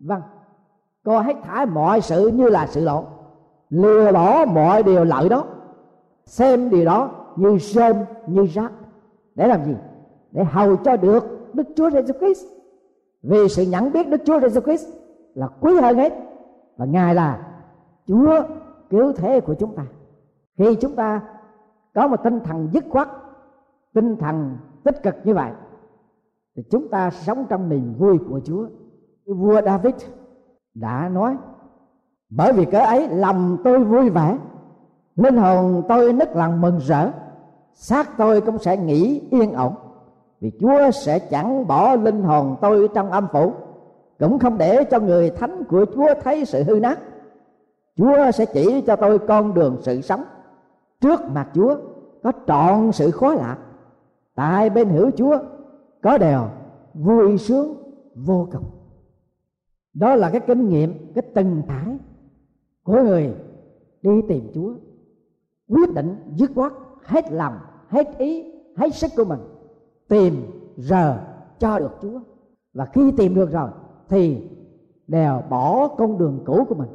Vâng 0.00 0.20
coi 1.04 1.24
hết 1.24 1.34
thải 1.42 1.66
mọi 1.66 2.00
sự 2.00 2.28
như 2.28 2.48
là 2.48 2.66
sự 2.66 2.84
lộ 2.84 3.04
lừa 3.70 4.12
bỏ 4.12 4.44
mọi 4.44 4.82
điều 4.82 5.04
lợi 5.04 5.28
đó. 5.28 5.44
Xem 6.26 6.70
điều 6.70 6.84
đó 6.84 7.10
như 7.36 7.58
sơn 7.58 7.96
như 8.26 8.44
rác. 8.44 8.72
Để 9.34 9.48
làm 9.48 9.64
gì? 9.64 9.74
Để 10.32 10.44
hầu 10.44 10.76
cho 10.76 10.96
được 10.96 11.24
Đức 11.54 11.66
Chúa 11.76 11.88
Jesus 11.88 12.18
Christ. 12.18 12.46
Vì 13.22 13.48
sự 13.48 13.62
nhận 13.62 13.92
biết 13.92 14.08
Đức 14.08 14.20
Chúa 14.24 14.38
Jesus 14.38 14.60
Christ 14.60 14.88
là 15.34 15.48
quý 15.60 15.74
hơn 15.82 15.96
hết. 15.96 16.12
Và 16.76 16.86
Ngài 16.86 17.14
là 17.14 17.46
Chúa 18.06 18.42
cứu 18.90 19.12
thế 19.12 19.40
của 19.40 19.54
chúng 19.54 19.76
ta. 19.76 19.86
Khi 20.58 20.74
chúng 20.74 20.96
ta 20.96 21.20
có 21.94 22.08
một 22.08 22.22
tinh 22.24 22.40
thần 22.40 22.68
dứt 22.72 22.84
khoát, 22.90 23.08
tinh 23.94 24.16
thần 24.16 24.56
tích 24.84 25.02
cực 25.02 25.14
như 25.24 25.34
vậy, 25.34 25.50
thì 26.56 26.62
chúng 26.70 26.88
ta 26.88 27.10
sống 27.10 27.46
trong 27.48 27.68
niềm 27.68 27.94
vui 27.98 28.18
của 28.28 28.40
Chúa. 28.44 28.66
Vua 29.26 29.62
David 29.62 29.94
đã 30.74 31.08
nói, 31.12 31.36
bởi 32.30 32.52
vì 32.52 32.64
cớ 32.64 32.78
ấy, 32.78 33.08
lòng 33.08 33.56
tôi 33.64 33.84
vui 33.84 34.10
vẻ, 34.10 34.38
linh 35.16 35.36
hồn 35.36 35.82
tôi 35.88 36.12
nức 36.12 36.36
lòng 36.36 36.60
mừng 36.60 36.78
rỡ, 36.78 37.10
xác 37.74 38.16
tôi 38.16 38.40
cũng 38.40 38.58
sẽ 38.58 38.76
nghỉ 38.76 39.28
yên 39.30 39.52
ổn, 39.52 39.74
vì 40.40 40.50
Chúa 40.60 40.90
sẽ 40.90 41.18
chẳng 41.18 41.66
bỏ 41.66 41.94
linh 41.94 42.22
hồn 42.22 42.56
tôi 42.60 42.88
trong 42.94 43.10
âm 43.10 43.26
phủ, 43.32 43.52
cũng 44.18 44.38
không 44.38 44.58
để 44.58 44.84
cho 44.84 45.00
người 45.00 45.30
thánh 45.30 45.64
của 45.64 45.84
Chúa 45.94 46.08
thấy 46.22 46.44
sự 46.44 46.62
hư 46.62 46.80
nát. 46.80 46.98
Chúa 47.96 48.30
sẽ 48.30 48.44
chỉ 48.44 48.80
cho 48.80 48.96
tôi 48.96 49.18
con 49.18 49.54
đường 49.54 49.76
sự 49.82 50.00
sống. 50.00 50.24
Trước 51.00 51.20
mặt 51.34 51.48
Chúa 51.54 51.76
có 52.22 52.32
trọn 52.46 52.92
sự 52.92 53.10
khó 53.10 53.34
lạc 53.34 53.56
tại 54.34 54.70
bên 54.70 54.88
hữu 54.88 55.10
Chúa 55.10 55.38
có 56.02 56.18
đều 56.18 56.40
vui 56.94 57.38
sướng 57.38 57.74
vô 58.14 58.48
cùng 58.52 58.64
đó 59.94 60.14
là 60.14 60.30
cái 60.30 60.40
kinh 60.40 60.68
nghiệm, 60.68 61.12
cái 61.14 61.22
từng 61.34 61.62
trải 61.68 61.98
của 62.82 63.02
người 63.02 63.34
đi 64.02 64.22
tìm 64.28 64.50
Chúa, 64.54 64.74
quyết 65.68 65.94
định 65.94 66.16
dứt 66.36 66.50
khoát 66.54 66.72
hết 67.04 67.32
lòng, 67.32 67.58
hết 67.88 68.18
ý, 68.18 68.52
hết 68.76 68.94
sức 68.94 69.10
của 69.16 69.24
mình 69.24 69.40
tìm 70.08 70.34
giờ 70.76 71.18
cho 71.58 71.78
được 71.78 71.92
Chúa. 72.02 72.20
Và 72.74 72.84
khi 72.84 73.12
tìm 73.16 73.34
được 73.34 73.52
rồi 73.52 73.70
thì 74.08 74.50
đều 75.06 75.42
bỏ 75.50 75.88
con 75.88 76.18
đường 76.18 76.40
cũ 76.46 76.64
của 76.68 76.74
mình, 76.74 76.88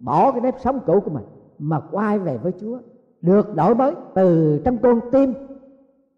bỏ 0.00 0.32
cái 0.32 0.40
nếp 0.40 0.54
sống 0.60 0.80
cũ 0.86 1.00
của 1.00 1.10
mình 1.10 1.24
mà 1.58 1.80
quay 1.90 2.18
về 2.18 2.38
với 2.38 2.52
Chúa. 2.60 2.78
Được 3.20 3.54
đổi 3.54 3.74
mới 3.74 3.94
từ 4.14 4.60
trong 4.64 4.78
con 4.78 5.00
tim, 5.12 5.34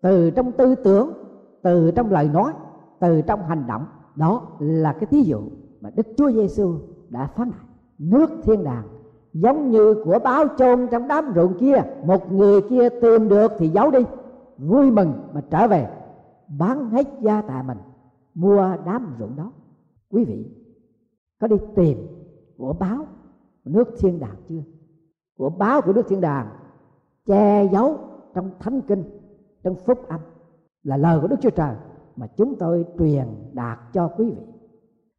từ 0.01 0.31
trong 0.31 0.53
tư 0.53 0.75
tưởng, 0.75 1.13
từ 1.63 1.91
trong 1.91 2.11
lời 2.11 2.29
nói, 2.29 2.53
từ 3.01 3.23
trong 3.23 3.43
hành 3.43 3.65
động. 3.67 3.87
Đó 4.17 4.43
là 4.59 4.93
cái 4.93 5.07
thí 5.07 5.23
dụ 5.23 5.41
mà 5.83 5.91
Đức 5.97 6.07
Chúa 6.17 6.31
Giêsu 6.31 6.79
đã 7.09 7.27
phán 7.27 7.49
lại 7.49 7.67
nước 7.99 8.31
thiên 8.43 8.65
đàng. 8.65 8.89
Giống 9.33 9.71
như 9.71 9.95
của 10.05 10.19
báo 10.25 10.45
chôn 10.59 10.89
trong 10.91 11.09
đám 11.09 11.33
ruộng 11.35 11.59
kia, 11.59 11.83
một 12.05 12.33
người 12.33 12.63
kia 12.63 12.89
tìm 12.89 13.29
được 13.29 13.53
thì 13.59 13.69
giấu 13.69 13.91
đi, 13.91 13.99
vui 14.59 14.91
mừng 14.91 15.13
mà 15.33 15.41
trở 15.51 15.69
về, 15.69 15.89
bán 16.59 16.91
hết 16.91 17.07
gia 17.21 17.43
tài 17.43 17.63
mình, 17.63 17.79
mua 18.35 18.77
đám 18.87 19.17
ruộng 19.19 19.37
đó. 19.37 19.53
Quý 20.11 20.25
vị, 20.25 20.47
có 21.41 21.49
đi 21.49 21.57
tìm 21.77 21.99
của 22.57 22.73
báo 22.73 23.07
nước 23.65 23.89
thiên 23.99 24.21
đàng 24.21 24.37
chưa? 24.49 24.63
Của 25.39 25.51
báo 25.51 25.81
của 25.81 25.93
nước 25.93 26.07
thiên 26.09 26.21
đàng 26.21 26.47
che 27.27 27.69
giấu 27.73 27.99
trong 28.35 28.51
thánh 28.61 28.81
kinh, 28.81 29.05
trong 29.65 29.75
phúc 29.75 30.09
âm 30.09 30.21
là 30.83 30.97
lời 30.97 31.21
của 31.21 31.29
đức 31.29 31.37
chúa 31.41 31.51
trời 31.51 31.77
mà 32.17 32.27
chúng 32.37 32.55
tôi 32.59 32.87
truyền 32.99 33.27
đạt 33.53 33.79
cho 33.93 34.09
quý 34.09 34.31
vị 34.31 34.52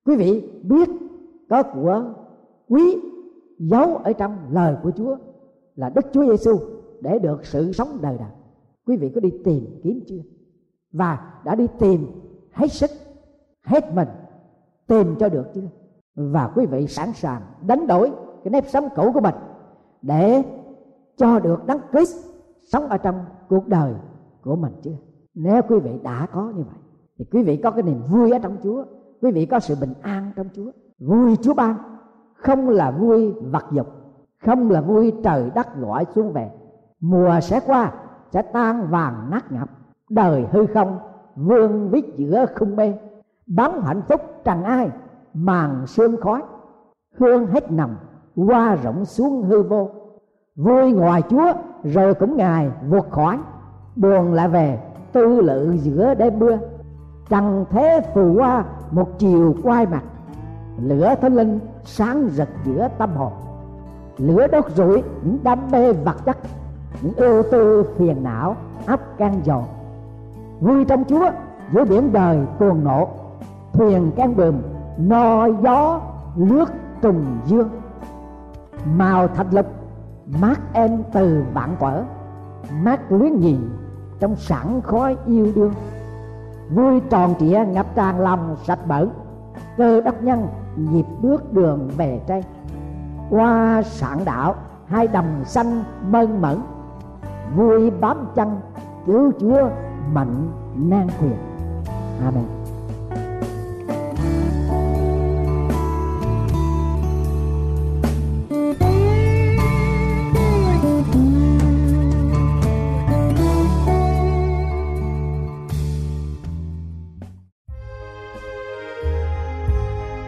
quý 0.05 0.15
vị 0.15 0.49
biết 0.63 0.89
có 1.49 1.63
của 1.63 2.13
quý 2.69 2.97
giấu 3.59 3.95
ở 3.95 4.13
trong 4.13 4.37
lời 4.51 4.75
của 4.83 4.91
chúa 4.91 5.17
là 5.75 5.89
đức 5.89 6.05
chúa 6.13 6.25
giêsu 6.25 6.59
để 7.01 7.19
được 7.19 7.45
sự 7.45 7.71
sống 7.71 7.87
đời 8.01 8.17
đời. 8.19 8.31
Quý 8.87 8.97
vị 8.97 9.11
có 9.15 9.21
đi 9.21 9.31
tìm 9.43 9.79
kiếm 9.83 9.99
chưa? 10.07 10.21
Và 10.91 11.41
đã 11.45 11.55
đi 11.55 11.67
tìm 11.79 12.05
hết 12.51 12.71
sức, 12.71 12.89
hết 13.63 13.93
mình, 13.93 14.07
tìm 14.87 15.15
cho 15.19 15.29
được 15.29 15.45
chưa? 15.53 15.67
Và 16.15 16.51
quý 16.55 16.65
vị 16.65 16.87
sẵn 16.87 17.13
sàng 17.13 17.41
đánh 17.67 17.87
đổi 17.87 18.11
cái 18.43 18.51
nếp 18.51 18.69
sống 18.69 18.87
cũ 18.95 19.11
của 19.13 19.21
mình 19.21 19.35
để 20.01 20.43
cho 21.17 21.39
được 21.39 21.65
đấng 21.65 21.79
Christ 21.91 22.27
sống 22.71 22.87
ở 22.87 22.97
trong 22.97 23.15
cuộc 23.49 23.67
đời 23.67 23.93
của 24.43 24.55
mình 24.55 24.73
chưa? 24.81 24.95
Nếu 25.33 25.61
quý 25.69 25.79
vị 25.79 25.99
đã 26.03 26.27
có 26.33 26.53
như 26.55 26.63
vậy, 26.63 26.79
thì 27.17 27.25
quý 27.31 27.43
vị 27.43 27.57
có 27.57 27.71
cái 27.71 27.83
niềm 27.83 28.01
vui 28.11 28.31
ở 28.31 28.39
trong 28.39 28.57
Chúa 28.63 28.85
quý 29.23 29.31
vị 29.31 29.45
có 29.45 29.59
sự 29.59 29.75
bình 29.81 29.93
an 30.01 30.31
trong 30.35 30.47
Chúa. 30.55 30.71
Vui 30.99 31.35
Chúa 31.41 31.53
ban. 31.53 31.75
Không 32.33 32.69
là 32.69 32.91
vui 32.91 33.33
vật 33.51 33.65
dục. 33.71 33.87
Không 34.45 34.71
là 34.71 34.81
vui 34.81 35.13
trời 35.23 35.51
đất 35.55 35.77
gọi 35.79 36.05
xuống 36.15 36.33
về. 36.33 36.51
Mùa 36.99 37.39
sẽ 37.39 37.59
qua, 37.65 37.91
sẽ 38.31 38.41
tan 38.41 38.87
vàng 38.89 39.27
nát 39.31 39.51
ngập. 39.51 39.69
Đời 40.09 40.45
hư 40.51 40.65
không, 40.65 40.99
vương 41.35 41.91
biết 41.91 42.15
giữa 42.15 42.45
khung 42.55 42.75
mê. 42.75 42.93
Bắn 43.47 43.71
hạnh 43.81 44.01
phúc 44.07 44.21
trần 44.43 44.63
ai, 44.63 44.89
màn 45.33 45.87
sương 45.87 46.17
khói. 46.21 46.41
Hương 47.17 47.45
hết 47.47 47.71
nằm 47.71 47.95
qua 48.35 48.75
rộng 48.75 49.05
xuống 49.05 49.43
hư 49.43 49.63
vô. 49.63 49.89
Vui 50.55 50.91
ngoài 50.91 51.21
chúa, 51.29 51.53
rồi 51.83 52.13
cũng 52.13 52.37
ngài 52.37 52.71
vượt 52.89 53.09
khỏi. 53.11 53.37
Buồn 53.95 54.33
lại 54.33 54.49
về, 54.49 54.79
tư 55.11 55.41
lự 55.41 55.75
giữa 55.77 56.13
đêm 56.13 56.39
mưa 56.39 56.57
trần 57.29 57.65
thế 57.69 58.01
phù 58.13 58.33
qua 58.33 58.63
một 58.91 59.19
chiều 59.19 59.55
quay 59.63 59.85
mặt 59.85 60.03
lửa 60.81 61.15
thánh 61.21 61.35
linh 61.35 61.59
sáng 61.85 62.29
rực 62.29 62.49
giữa 62.65 62.87
tâm 62.97 63.15
hồn. 63.15 63.33
Lửa 64.17 64.47
đốt 64.47 64.65
rủi 64.75 65.03
những 65.23 65.37
đam 65.43 65.59
mê 65.71 65.93
vật 65.93 66.25
chất 66.25 66.37
những 67.01 67.13
ưu 67.15 67.43
tư 67.51 67.85
phiền 67.97 68.23
não 68.23 68.55
áp 68.85 68.99
can 69.17 69.41
dồn. 69.43 69.63
Vui 70.59 70.85
trong 70.85 71.03
chúa 71.03 71.29
giữa 71.73 71.85
biển 71.85 72.13
đời 72.13 72.39
cuồng 72.59 72.83
nộ 72.83 73.07
thuyền 73.73 74.11
can 74.15 74.35
bờm, 74.35 74.61
no 74.97 75.47
gió 75.47 76.01
lướt 76.35 76.69
trùng 77.01 77.25
dương. 77.45 77.69
Màu 78.97 79.27
thạch 79.27 79.53
lục 79.53 79.65
mát 80.41 80.59
em 80.73 81.03
từ 81.13 81.43
vạn 81.53 81.75
vỡ, 81.79 82.03
mát 82.83 83.11
luyến 83.11 83.39
nhìn 83.39 83.69
trong 84.19 84.35
sẵn 84.35 84.81
khói 84.81 85.17
yêu 85.25 85.51
đương 85.55 85.73
vui 86.75 86.99
tròn 87.09 87.33
trịa 87.39 87.59
ngập 87.67 87.95
tràn 87.95 88.19
lòng 88.19 88.55
sạch 88.63 88.87
bẩn. 88.87 89.09
Cơ 89.77 90.01
đốc 90.01 90.23
nhân 90.23 90.47
nhịp 90.75 91.05
bước 91.21 91.53
đường 91.53 91.89
về 91.97 92.21
tây. 92.27 92.43
Qua 93.29 93.81
sạn 93.85 94.25
đạo 94.25 94.55
hai 94.85 95.07
đồng 95.07 95.41
xanh 95.45 95.83
mơn 96.07 96.41
mẫn 96.41 96.57
vui 97.55 97.91
bám 97.91 98.17
chân, 98.35 98.59
cứu 99.05 99.31
chúa 99.39 99.69
mạnh 100.13 100.51
nan 100.75 101.07
quyền. 101.21 101.37
Amen. 102.25 102.62